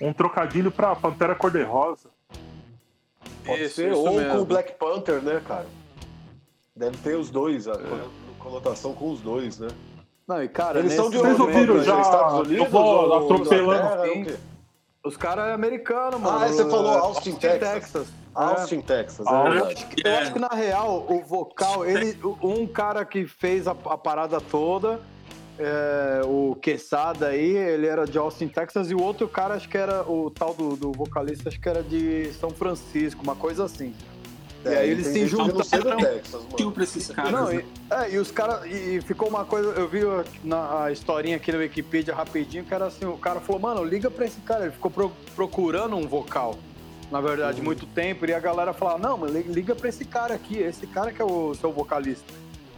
um 0.00 0.12
trocadilho 0.12 0.70
pra 0.70 0.94
Pantera 0.94 1.34
Cor-de-Rosa. 1.34 2.08
Pode 3.44 3.62
Isso, 3.64 3.76
ser, 3.76 3.90
isso 3.92 4.00
ou 4.00 4.14
mesmo. 4.14 4.30
com 4.32 4.38
o 4.38 4.44
Black 4.44 4.72
Panther, 4.78 5.22
né, 5.22 5.40
cara? 5.46 5.66
Deve 6.76 6.96
ter 6.98 7.16
os 7.16 7.30
dois, 7.30 7.66
a 7.66 7.74
conotação 8.38 8.92
com 8.94 9.10
os 9.10 9.20
dois, 9.20 9.58
né? 9.58 9.68
Não, 10.28 10.42
e 10.42 10.48
cara, 10.48 10.78
Eles 10.80 10.92
são 10.92 11.08
de 11.10 11.16
onde? 11.18 11.28
Vocês 11.28 11.40
ouviram 11.40 11.82
já? 11.82 12.00
Estados 12.00 12.40
Unidos? 12.40 12.66
Eu 12.66 12.70
vou 12.70 13.14
atropelando. 13.14 14.02
O 14.02 14.24
quê? 14.24 14.36
Os 15.04 15.16
caras 15.16 15.48
é 15.48 15.52
americano, 15.54 16.18
mano. 16.18 16.38
Ah, 16.38 16.44
é, 16.46 16.48
você 16.52 16.68
falou 16.68 16.90
Austin, 16.98 17.34
Texas. 17.36 17.72
Texas. 17.72 18.08
Austin, 18.44 18.80
Texas, 18.80 19.26
é 19.26 19.50
verdade. 19.50 19.86
Eu 20.04 20.14
acho 20.16 20.32
que 20.32 20.38
na 20.38 20.48
real, 20.48 21.06
o 21.08 21.22
vocal, 21.22 21.84
ele, 21.84 22.18
um 22.42 22.66
cara 22.66 23.04
que 23.04 23.26
fez 23.26 23.66
a, 23.66 23.72
a 23.72 23.98
parada 23.98 24.40
toda, 24.40 25.00
é, 25.58 26.20
o 26.24 26.56
Quesada 26.60 27.28
aí, 27.28 27.56
ele 27.56 27.86
era 27.86 28.04
de 28.04 28.16
Austin, 28.16 28.48
Texas, 28.48 28.90
e 28.90 28.94
o 28.94 29.02
outro 29.02 29.28
cara, 29.28 29.54
acho 29.54 29.68
que 29.68 29.76
era 29.76 30.02
o 30.02 30.30
tal 30.30 30.54
do, 30.54 30.76
do 30.76 30.92
vocalista, 30.92 31.48
acho 31.48 31.60
que 31.60 31.68
era 31.68 31.82
de 31.82 32.32
São 32.34 32.50
Francisco, 32.50 33.22
uma 33.22 33.34
coisa 33.34 33.64
assim. 33.64 33.94
E 34.64 34.68
aí 34.68 34.90
eles 34.90 35.06
se 35.06 35.26
juntaram. 35.26 35.96
Texas, 35.98 36.42
Tio 36.56 36.72
pra 36.72 36.82
esses 36.82 37.08
caras. 37.08 37.30
Não, 37.30 37.46
né? 37.48 37.64
e, 37.90 37.94
é, 37.94 38.10
e 38.14 38.18
os 38.18 38.30
caras. 38.32 38.66
E, 38.66 38.96
e 38.96 39.00
ficou 39.00 39.28
uma 39.28 39.44
coisa. 39.44 39.68
Eu 39.70 39.88
vi 39.88 40.00
na 40.42 40.82
a 40.84 40.92
historinha 40.92 41.36
aqui 41.36 41.52
na 41.52 41.58
Wikipedia 41.58 42.12
rapidinho, 42.12 42.64
que 42.64 42.74
era 42.74 42.86
assim: 42.86 43.04
o 43.06 43.16
cara 43.16 43.38
falou, 43.40 43.60
mano, 43.62 43.84
liga 43.84 44.10
pra 44.10 44.26
esse 44.26 44.40
cara. 44.40 44.64
Ele 44.64 44.72
ficou 44.72 44.90
pro- 44.90 45.12
procurando 45.36 45.94
um 45.96 46.08
vocal, 46.08 46.56
na 47.10 47.20
verdade, 47.20 47.60
muito 47.62 47.86
tempo. 47.86 48.26
E 48.26 48.32
a 48.34 48.40
galera 48.40 48.72
falava, 48.72 48.98
não, 48.98 49.16
mas 49.18 49.32
li- 49.32 49.42
liga 49.42 49.74
pra 49.74 49.88
esse 49.88 50.04
cara 50.04 50.34
aqui, 50.34 50.58
esse 50.58 50.86
cara 50.86 51.12
que 51.12 51.20
é 51.22 51.24
o 51.24 51.54
seu 51.54 51.72
vocalista. 51.72 52.32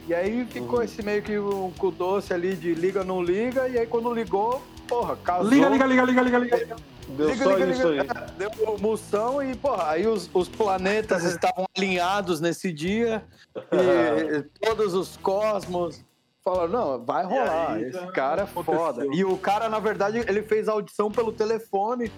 E 0.08 0.14
aí 0.14 0.44
ficou 0.46 0.78
Uhum. 0.78 0.82
esse 0.84 1.02
meio 1.02 1.22
que 1.22 1.38
um 1.38 1.70
cu 1.72 1.90
doce 1.90 2.32
ali 2.32 2.54
de 2.56 2.74
liga, 2.74 3.04
não 3.04 3.22
liga, 3.22 3.68
e 3.68 3.78
aí 3.78 3.86
quando 3.86 4.12
ligou, 4.12 4.62
porra, 4.88 5.16
casou. 5.16 5.48
Liga, 5.50 5.68
liga, 5.68 5.86
liga, 5.86 6.02
liga, 6.04 6.22
liga, 6.22 6.38
liga. 6.38 6.76
Deu 7.10 7.28
Liga, 7.28 7.44
só 7.44 7.56
liga, 7.56 7.70
isso 7.72 7.88
liga. 7.88 8.02
aí. 8.02 8.26
Deu 8.38 8.78
moção 8.78 9.42
e, 9.42 9.56
porra, 9.56 9.90
aí 9.90 10.06
os, 10.06 10.30
os 10.32 10.48
planetas 10.48 11.24
estavam 11.24 11.64
alinhados 11.76 12.40
nesse 12.40 12.72
dia 12.72 13.24
e 13.72 14.42
todos 14.64 14.94
os 14.94 15.16
cosmos 15.16 16.04
falaram, 16.44 16.68
não, 16.70 17.04
vai 17.04 17.24
rolar, 17.24 17.72
aí, 17.72 17.84
esse 17.84 18.06
cara 18.12 18.42
é 18.42 18.44
aconteceu. 18.44 18.78
foda. 18.80 19.06
E 19.12 19.24
o 19.24 19.36
cara, 19.36 19.68
na 19.68 19.78
verdade, 19.80 20.18
ele 20.26 20.42
fez 20.42 20.68
a 20.68 20.72
audição 20.72 21.10
pelo 21.10 21.32
telefone, 21.32 22.10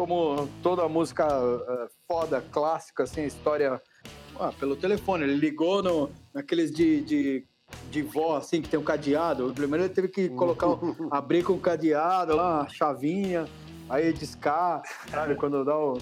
como 0.00 0.48
toda 0.62 0.88
música 0.88 1.28
eh, 1.28 1.88
foda, 2.08 2.42
clássica, 2.50 3.02
assim, 3.02 3.22
história 3.24 3.78
ah, 4.38 4.50
pelo 4.58 4.74
telefone. 4.74 5.24
Ele 5.24 5.34
ligou 5.34 5.82
no, 5.82 6.08
naqueles 6.32 6.70
de, 6.72 7.02
de, 7.02 7.44
de 7.90 8.00
vó, 8.00 8.38
assim, 8.38 8.62
que 8.62 8.68
tem 8.70 8.80
um 8.80 8.82
cadeado. 8.82 9.52
Primeiro 9.54 9.84
ele 9.84 9.92
teve 9.92 10.08
que 10.08 10.30
colocar, 10.30 10.68
um- 10.68 11.08
abrir 11.12 11.44
com 11.44 11.52
o 11.52 11.60
cadeado 11.60 12.34
lá, 12.34 12.62
a 12.62 12.68
chavinha, 12.70 13.46
aí 13.90 14.10
discar, 14.14 14.80
sabe? 15.10 15.34
Quando 15.34 15.62
dá 15.66 15.76
o. 15.76 15.98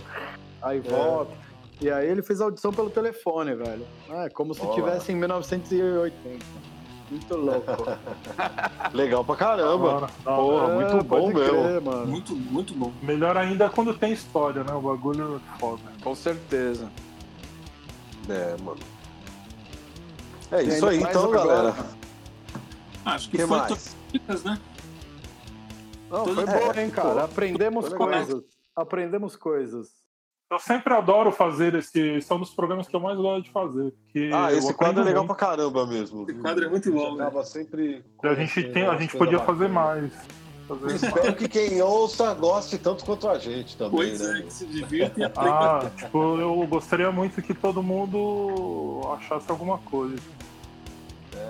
Aí 0.62 0.78
volta. 0.78 1.32
E 1.80 1.90
aí 1.90 2.08
ele 2.08 2.22
fez 2.22 2.40
a 2.40 2.44
audição 2.44 2.72
pelo 2.72 2.90
telefone, 2.90 3.56
velho. 3.56 3.84
É 4.11 4.28
como 4.28 4.54
se 4.54 4.61
Olá. 4.61 4.74
tivesse 4.76 5.11
em 5.11 5.16
1980. 5.16 6.67
Muito 7.11 7.37
louco. 7.37 7.66
Legal 8.92 9.25
pra 9.25 9.37
caramba. 9.37 9.88
Da 9.88 9.94
hora, 9.94 10.07
da 10.25 10.31
hora. 10.33 10.42
Porra, 10.66 10.75
muito 10.75 10.90
É, 10.97 11.03
bom 11.03 11.05
pode 11.05 11.35
mesmo. 11.35 11.62
crer, 11.62 11.81
mano. 11.81 12.07
Muito, 12.07 12.37
muito 12.37 12.75
bom. 12.75 12.92
Melhor 13.03 13.37
ainda 13.37 13.71
quando 13.71 13.94
tem 13.94 14.12
história, 14.12 14.62
né? 14.62 14.73
O 14.75 14.81
bagulho 14.81 15.37
é 15.37 15.59
foda. 15.59 15.83
Com 16.03 16.14
certeza. 16.14 16.90
É, 18.29 18.57
mano. 18.62 18.79
É 20.51 20.62
E 20.62 20.68
isso 20.68 20.87
aí 20.87 20.99
então, 21.01 21.25
agora. 21.33 21.47
galera. 21.73 21.87
Acho 23.05 23.31
que 23.31 23.38
que 23.38 23.47
foi 23.47 23.57
mais? 23.57 23.68
todas 23.68 23.87
as 23.87 24.12
dicas, 24.12 24.44
né? 24.44 24.61
Não, 26.11 26.25
Tudo 26.25 26.35
foi 26.35 26.47
bem. 26.47 26.66
bom, 26.66 26.81
hein, 26.81 26.90
cara. 26.90 27.25
Aprendemos 27.25 27.88
coisas. 27.92 28.42
Aprendemos 28.77 29.37
coisas. 29.37 29.88
Eu 30.50 30.58
sempre 30.58 30.94
adoro 30.94 31.30
fazer 31.30 31.74
esse. 31.74 32.00
Esse 32.00 32.32
é 32.32 32.34
um 32.34 32.40
dos 32.40 32.50
programas 32.50 32.88
que 32.88 32.96
eu 32.96 33.00
mais 33.00 33.18
gosto 33.18 33.44
de 33.44 33.50
fazer. 33.50 33.92
Ah, 34.32 34.50
esse 34.50 34.72
quadro 34.72 35.02
é 35.02 35.04
legal 35.04 35.24
muito. 35.24 35.37
pra 35.37 35.46
caramba 35.46 35.87
mesmo. 35.87 36.22
Esse 36.28 36.40
quadro 36.40 36.64
é 36.64 36.68
muito 36.68 36.90
bom, 36.90 37.06
A 37.06 37.11
gente 37.11 37.20
acaba 37.20 37.44
sempre. 37.44 38.04
A 38.22 38.34
gente, 38.34 38.64
tem, 38.70 38.87
a 38.87 38.96
gente 38.96 39.16
podia 39.16 39.38
fazer 39.40 39.68
mais. 39.68 40.11
Fazer 40.66 40.87
mais. 40.87 41.02
Espero 41.02 41.34
que 41.34 41.48
quem 41.48 41.82
ouça 41.82 42.32
goste 42.32 42.78
tanto 42.78 43.04
quanto 43.04 43.28
a 43.28 43.38
gente 43.38 43.76
também. 43.76 43.90
Pois 43.90 44.20
né? 44.20 44.38
é, 44.38 44.42
que 44.42 44.52
se 44.52 44.66
divirta 44.66 45.20
e 45.20 45.24
aprenda. 45.24 45.50
Ah, 45.50 45.90
tipo, 45.94 46.38
eu 46.38 46.66
gostaria 46.66 47.12
muito 47.12 47.42
que 47.42 47.52
todo 47.52 47.82
mundo 47.82 49.02
achasse 49.18 49.50
alguma 49.50 49.76
coisa. 49.76 50.16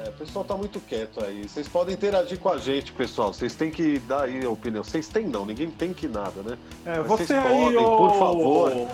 É, 0.04 0.10
o 0.10 0.12
pessoal 0.12 0.44
tá 0.44 0.56
muito 0.56 0.78
quieto 0.80 1.24
aí. 1.24 1.48
Vocês 1.48 1.66
podem 1.66 1.94
interagir 1.94 2.38
com 2.38 2.48
a 2.50 2.58
gente, 2.58 2.92
pessoal. 2.92 3.32
Vocês 3.32 3.54
têm 3.54 3.70
que 3.70 3.98
dar 4.00 4.24
aí 4.24 4.44
a 4.44 4.50
opinião. 4.50 4.84
Vocês 4.84 5.08
têm 5.08 5.26
não, 5.26 5.44
ninguém 5.44 5.70
tem 5.70 5.92
que 5.92 6.06
nada, 6.06 6.42
né? 6.42 6.58
É, 6.84 6.98
Mas 6.98 7.06
você 7.06 7.26
vocês 7.26 7.38
aí, 7.44 7.58
podem, 7.64 7.78
ô, 7.78 7.96
por 7.96 8.18
favor, 8.18 8.88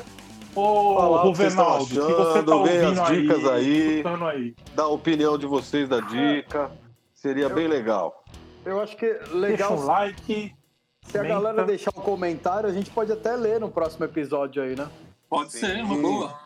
Ô, 0.55 0.95
falar 0.95 1.25
o 1.25 1.33
que 1.33 1.37
vocês 1.39 1.53
estão 1.53 1.77
achando, 1.77 2.45
tá 2.45 2.63
ver 2.63 2.85
as 2.85 3.09
dicas 3.09 3.45
aí. 3.47 3.97
escutando 3.99 4.25
aí. 4.27 4.55
Dar 4.75 4.85
a 4.85 4.89
opinião 4.89 5.37
de 5.37 5.47
vocês 5.47 5.89
da 5.89 6.01
dica. 6.01 6.71
Seria 7.13 7.49
bem 7.49 7.67
legal. 7.67 8.25
Eu 8.65 8.81
acho 8.81 8.97
que 8.97 9.07
Deixa 9.13 9.35
legal 9.35 9.73
um 9.73 9.85
like. 9.85 10.55
se 11.03 11.19
a 11.19 11.21
comenta. 11.21 11.35
galera 11.35 11.65
deixar 11.65 11.91
um 11.91 12.01
comentário, 12.01 12.69
a 12.69 12.73
gente 12.73 12.91
pode 12.91 13.13
até 13.13 13.35
ler 13.37 13.61
no 13.61 13.69
próximo 13.69 14.05
episódio 14.05 14.63
aí, 14.63 14.77
né? 14.77 14.89
Pode 15.29 15.53
ser, 15.53 15.83
uma 15.83 15.97
boa. 15.97 16.41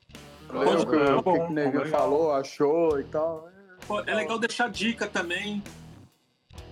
Ler 0.53 0.65
Pode 0.65 0.83
o 0.83 0.87
que, 0.91 0.97
é 0.97 1.15
o 1.15 1.23
que 1.23 1.29
o 1.31 1.53
legal. 1.53 1.87
falou, 1.87 2.33
achou 2.33 2.99
e 2.99 3.05
tal. 3.05 3.49
É 4.07 4.15
legal 4.15 4.39
deixar 4.39 4.69
dica 4.71 5.07
também, 5.07 5.63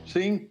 Sim, 0.07 0.49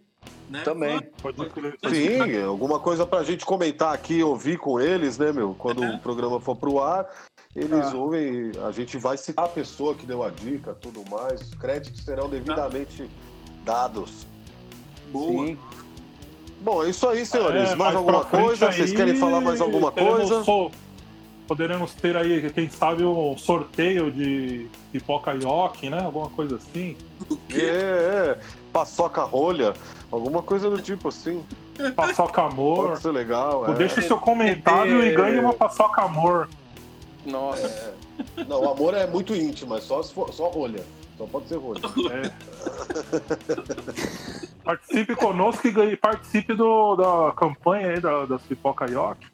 né? 0.49 0.61
também. 0.63 0.99
Pode 1.21 1.45
crer. 1.49 1.77
Sim, 1.89 2.41
alguma 2.43 2.79
coisa 2.79 3.05
pra 3.05 3.23
gente 3.23 3.45
comentar 3.45 3.93
aqui, 3.93 4.23
ouvir 4.23 4.57
com 4.57 4.79
eles, 4.79 5.17
né, 5.17 5.31
meu? 5.31 5.53
Quando 5.57 5.83
o 5.83 5.99
programa 5.99 6.39
for 6.39 6.55
pro 6.55 6.79
ar, 6.81 7.07
eles 7.55 7.85
Ah. 7.93 7.95
ouvem, 7.95 8.51
a 8.67 8.71
gente 8.71 8.97
vai 8.97 9.17
citar 9.17 9.45
a 9.45 9.49
pessoa 9.49 9.93
que 9.95 10.05
deu 10.05 10.23
a 10.23 10.29
dica, 10.29 10.73
tudo 10.73 11.03
mais. 11.09 11.41
Os 11.41 11.53
créditos 11.53 12.03
serão 12.03 12.29
devidamente 12.29 13.09
dados. 13.63 14.25
Boa. 15.11 15.45
Sim. 15.47 15.57
Bom, 16.61 16.83
é 16.83 16.89
isso 16.89 17.07
aí, 17.07 17.25
senhores. 17.25 17.69
É, 17.71 17.75
mais 17.75 17.95
alguma 17.95 18.25
coisa? 18.25 18.71
Vocês 18.71 18.89
aí, 18.89 18.95
querem 18.97 19.15
falar 19.17 19.39
mais 19.39 19.61
alguma 19.61 19.91
coisa? 19.91 20.43
so- 20.43 20.71
Poderemos 21.47 21.93
ter 21.93 22.17
aí, 22.17 22.49
quem 22.51 22.69
sabe, 22.69 23.03
um 23.03 23.37
sorteio 23.37 24.11
de 24.11 24.67
pipoca 24.91 25.31
ioki, 25.33 25.89
né? 25.89 26.01
Alguma 26.03 26.29
coisa 26.29 26.55
assim. 26.55 26.97
O 27.29 27.37
quê? 27.37 27.61
É, 27.61 28.37
é. 28.37 28.39
Paçoca 28.73 29.21
rolha, 29.23 29.73
alguma 30.11 30.41
coisa 30.41 30.69
do 30.69 30.81
tipo 30.81 31.09
assim. 31.09 31.45
Paçoca 31.95 32.41
amor. 32.41 32.89
Pode 32.89 33.01
ser 33.01 33.11
legal. 33.11 33.69
é. 33.69 33.73
Deixe 33.75 34.01
seu 34.01 34.17
comentário 34.17 35.03
e 35.03 35.13
ganhe 35.15 35.39
uma 35.39 35.53
paçoca 35.53 36.01
amor. 36.01 36.49
Nossa. 37.25 37.93
Não, 38.47 38.61
o 38.63 38.69
amor 38.69 38.93
é 38.95 39.05
muito 39.05 39.35
íntimo, 39.35 39.75
é 39.75 39.81
só, 39.81 40.01
for- 40.03 40.33
só 40.33 40.47
rolha. 40.49 40.83
Só 41.17 41.25
pode 41.27 41.47
ser 41.47 41.57
rolha. 41.57 41.81
Participe 44.63 45.15
conosco 45.15 45.67
e 45.67 45.71
ganhe, 45.71 45.95
participe 45.95 46.53
do, 46.55 46.95
da 46.95 47.31
campanha 47.33 47.89
aí 47.91 47.99
da, 48.01 48.25
das 48.25 48.41
pipoca 48.41 48.89
ioki. 48.89 49.27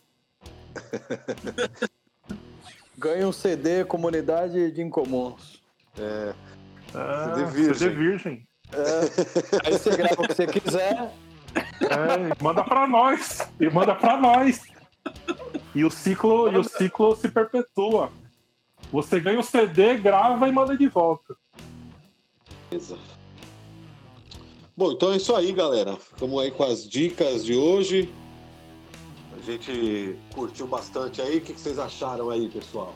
Ganha 3.02 3.28
um 3.28 3.32
CD 3.32 3.84
Comunidade 3.84 4.72
de 4.72 4.80
Incomuns. 4.84 5.60
É, 5.98 6.34
É, 6.94 7.36
CD 7.36 7.46
virgem. 7.52 7.74
CD 7.74 7.96
virgem. 7.96 8.48
Aí 9.66 9.72
você 9.72 9.90
grava 9.98 10.22
o 10.22 10.28
que 10.28 10.36
você 10.36 10.46
quiser. 10.46 11.12
É, 11.56 12.44
manda 12.44 12.64
pra 12.64 12.86
nós. 12.88 13.40
E 13.60 13.68
manda 13.72 13.96
pra 13.96 14.18
nós. 14.18 14.62
E 15.74 15.84
o 15.84 15.90
ciclo, 15.90 16.52
e 16.52 16.58
o 16.58 16.64
ciclo 16.64 17.16
se 17.16 17.28
perpetua. 17.28 18.12
Você 18.92 19.20
ganha 19.20 19.40
o 19.40 19.44
CD, 19.44 19.98
grava 19.98 20.48
e 20.48 20.52
manda 20.52 20.78
de 20.78 20.88
volta. 20.88 21.36
beleza. 22.70 23.00
Bom, 24.78 24.92
então 24.92 25.12
é 25.12 25.18
isso 25.18 25.36
aí, 25.36 25.52
galera. 25.52 25.94
Estamos 25.94 26.40
aí 26.40 26.52
com 26.52 26.64
as 26.64 26.88
dicas 26.88 27.44
de 27.44 27.56
hoje. 27.56 28.14
A 29.42 29.44
gente 29.44 30.16
curtiu 30.36 30.68
bastante 30.68 31.20
aí. 31.20 31.40
O 31.40 31.42
que 31.42 31.54
vocês 31.54 31.80
acharam 31.80 32.30
aí, 32.30 32.48
pessoal? 32.48 32.94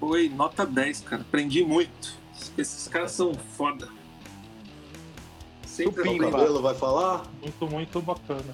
Foi 0.00 0.28
nota 0.28 0.66
10, 0.66 1.00
cara. 1.02 1.22
Aprendi 1.22 1.62
muito. 1.62 2.12
Esses 2.58 2.88
caras 2.88 3.12
são 3.12 3.32
foda. 3.56 3.88
Sempre 5.64 6.08
O 6.08 6.18
cabelo 6.18 6.60
vai 6.60 6.74
falar? 6.74 7.24
Muito, 7.40 7.68
muito 7.68 8.00
bacana. 8.02 8.52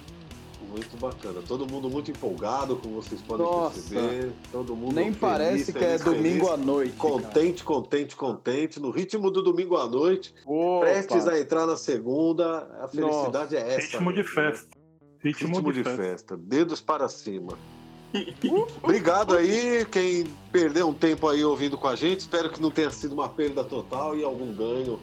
Muito 0.68 0.94
bacana. 0.98 1.40
Todo 1.48 1.66
mundo 1.66 1.88
muito 1.88 2.10
empolgado, 2.10 2.76
como 2.76 2.96
vocês 3.02 3.22
podem 3.22 3.46
Nossa. 3.46 3.80
perceber. 3.80 4.32
Todo 4.52 4.76
mundo 4.76 4.94
Nem 4.94 5.06
feliz, 5.06 5.18
parece 5.18 5.72
que 5.72 5.78
é 5.78 5.98
feliz, 5.98 6.04
domingo 6.04 6.50
à 6.52 6.56
noite. 6.58 6.92
cara. 6.92 7.08
Contente, 7.14 7.64
contente, 7.64 8.14
contente. 8.14 8.78
No 8.78 8.90
ritmo 8.90 9.30
do 9.30 9.42
domingo 9.42 9.78
à 9.78 9.88
noite. 9.88 10.34
Opa. 10.44 10.84
Prestes 10.84 11.26
a 11.26 11.40
entrar 11.40 11.66
na 11.66 11.78
segunda. 11.78 12.68
A 12.82 12.88
felicidade 12.88 13.56
é 13.56 13.60
essa. 13.60 13.80
Ritmo 13.96 14.12
de 14.12 14.22
festa. 14.22 14.79
Ritmo, 15.22 15.56
Ritmo 15.56 15.72
de, 15.72 15.78
de 15.78 15.84
festa. 15.84 16.02
festa. 16.02 16.36
Dedos 16.36 16.80
para 16.80 17.08
cima. 17.08 17.58
Obrigado 18.82 19.36
aí, 19.36 19.84
quem 19.86 20.24
perdeu 20.50 20.88
um 20.88 20.94
tempo 20.94 21.28
aí 21.28 21.44
ouvindo 21.44 21.76
com 21.78 21.86
a 21.88 21.94
gente. 21.94 22.20
Espero 22.20 22.50
que 22.50 22.60
não 22.60 22.70
tenha 22.70 22.90
sido 22.90 23.12
uma 23.12 23.28
perda 23.28 23.62
total 23.62 24.16
e 24.16 24.24
algum 24.24 24.52
ganho. 24.52 24.98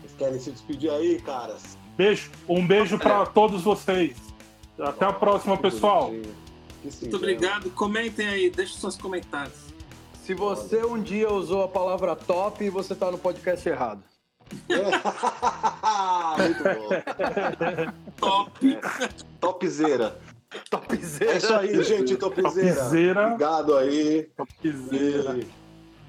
Vocês 0.00 0.12
querem 0.18 0.38
se 0.38 0.50
despedir 0.50 0.90
aí, 0.90 1.20
caras? 1.20 1.76
Beijo. 1.96 2.30
Um 2.48 2.66
beijo 2.66 2.98
pra 2.98 3.24
todos 3.26 3.62
vocês. 3.62 4.16
Até 4.78 5.04
a 5.06 5.12
próxima, 5.12 5.56
Que 5.56 5.62
pessoal. 5.62 6.10
Muito 6.10 6.28
singelo. 6.90 7.16
obrigado. 7.16 7.70
Comentem 7.70 8.26
aí, 8.26 8.50
deixem 8.50 8.78
seus 8.78 8.96
comentários. 8.96 9.56
Se 10.24 10.34
você 10.34 10.84
um 10.84 11.00
dia 11.02 11.32
usou 11.32 11.62
a 11.64 11.68
palavra 11.68 12.14
top, 12.16 12.68
você 12.70 12.94
tá 12.94 13.10
no 13.10 13.18
podcast 13.18 13.68
errado. 13.68 14.02
Muito 16.38 16.64
bom. 16.64 16.88
Top! 18.16 18.78
Topzera. 19.40 20.18
Topzera. 20.70 21.32
É 21.32 21.36
isso 21.36 21.54
aí, 21.54 21.82
gente, 21.82 22.16
Topzera. 22.16 22.74
Topzera. 22.74 23.26
Obrigado 23.26 23.76
aí. 23.76 24.30
Topzera. 24.36 25.38
E 25.38 25.46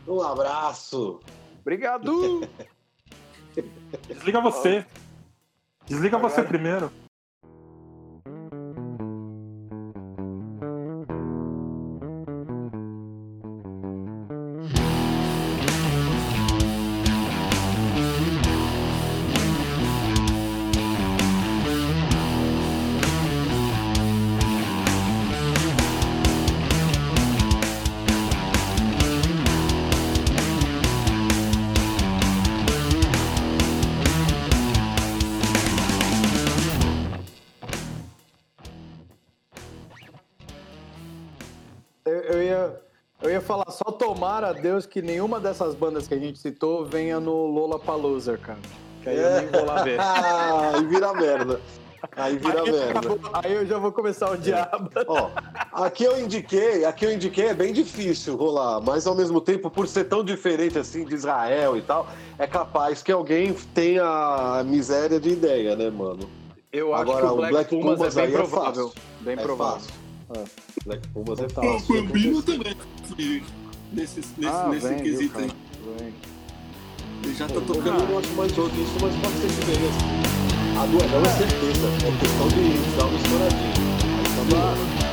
Um 0.07 0.21
abraço. 0.21 1.19
Obrigado. 1.61 2.47
Desliga 4.07 4.41
você. 4.41 4.85
Desliga 5.87 6.17
você 6.17 6.43
primeiro. 6.43 6.91
Eu, 42.05 42.13
eu 42.13 42.43
ia, 42.43 42.75
eu 43.23 43.31
ia 43.31 43.41
falar 43.41 43.65
só 43.71 43.85
tomara 43.85 44.49
a 44.49 44.53
Deus 44.53 44.85
que 44.85 45.01
nenhuma 45.01 45.39
dessas 45.39 45.73
bandas 45.73 46.07
que 46.07 46.13
a 46.13 46.19
gente 46.19 46.37
citou 46.37 46.85
venha 46.85 47.19
no 47.19 47.47
Lola 47.47 47.79
Palusa, 47.79 48.37
cara. 48.37 48.59
Que 49.01 49.09
aí 49.09 49.17
eu 49.17 49.31
nem 49.41 49.47
vou 49.47 49.65
lá 49.65 49.81
ver. 49.83 49.99
Ah, 49.99 50.73
aí 50.77 50.85
vira 50.85 51.13
merda. 51.13 51.59
Aí 52.15 52.37
vira 52.37 52.61
Aí, 52.61 52.71
merda. 52.71 52.99
acabou- 52.99 53.19
aí 53.33 53.53
eu 53.53 53.65
já 53.65 53.79
vou 53.79 53.91
começar 53.91 54.29
o 54.29 54.37
diabo. 54.37 54.91
Ó, 55.07 55.31
aqui 55.73 56.03
eu 56.03 56.19
indiquei, 56.21 56.85
aqui 56.85 57.05
eu 57.05 57.11
indiquei, 57.11 57.47
é 57.47 57.53
bem 57.55 57.73
difícil 57.73 58.35
rolar, 58.35 58.79
mas 58.81 59.07
ao 59.07 59.15
mesmo 59.15 59.41
tempo, 59.41 59.71
por 59.71 59.87
ser 59.87 60.03
tão 60.03 60.23
diferente 60.23 60.77
assim 60.77 61.03
de 61.05 61.15
Israel 61.15 61.75
e 61.75 61.81
tal, 61.81 62.05
é 62.37 62.45
capaz 62.45 63.01
que 63.01 63.11
alguém 63.11 63.51
tenha 63.73 64.03
a 64.59 64.63
miséria 64.63 65.19
de 65.19 65.29
ideia, 65.29 65.75
né, 65.75 65.89
mano? 65.89 66.29
Eu 66.71 66.93
acho 66.93 67.01
Agora, 67.01 67.25
que 67.27 67.33
o 67.33 67.35
Black, 67.49 67.69
Pumas, 67.71 68.15
é 68.15 68.21
bem 68.21 68.25
aí 68.25 68.31
provável. 68.31 68.89
fácil. 68.89 69.01
bem 69.21 69.33
é 69.33 69.37
provável. 69.41 69.79
fácil. 69.79 70.04
É, 70.29 70.43
Black 70.85 71.07
Pumas 71.09 71.39
é 71.39 71.45
o 71.45 71.79
Bambino 71.87 72.41
também 72.41 72.75
fui 73.07 73.43
nesse, 73.93 74.19
nesse, 74.19 74.45
Ah, 74.47 74.67
nesse 74.69 74.87
vem, 74.87 74.97
viu, 74.97 75.03
quesito 75.17 75.33
cara? 75.33 75.45
aí. 75.45 75.51
Vem. 75.99 76.13
Ele 77.23 77.33
já 77.35 77.47
tá 77.47 77.53
Eu 77.55 77.61
tocando. 77.61 78.07
não 78.09 78.19
acho 78.19 78.29
mais 78.33 78.51
difícil, 78.51 78.97
mas 79.01 79.15
pode 79.15 79.35
ser 79.35 79.47
que 79.47 79.65
venha. 79.65 80.81
A 80.81 80.85
do 80.87 81.03
Anel 81.03 81.21
é 81.21 81.29
certeza, 81.37 81.87
é 81.87 82.19
questão 82.19 82.47
de 82.49 82.97
dar 82.97 83.05
uma 83.05 83.17
estouradinha. 83.17 83.73
Aí 84.17 84.49
tá. 84.99 85.04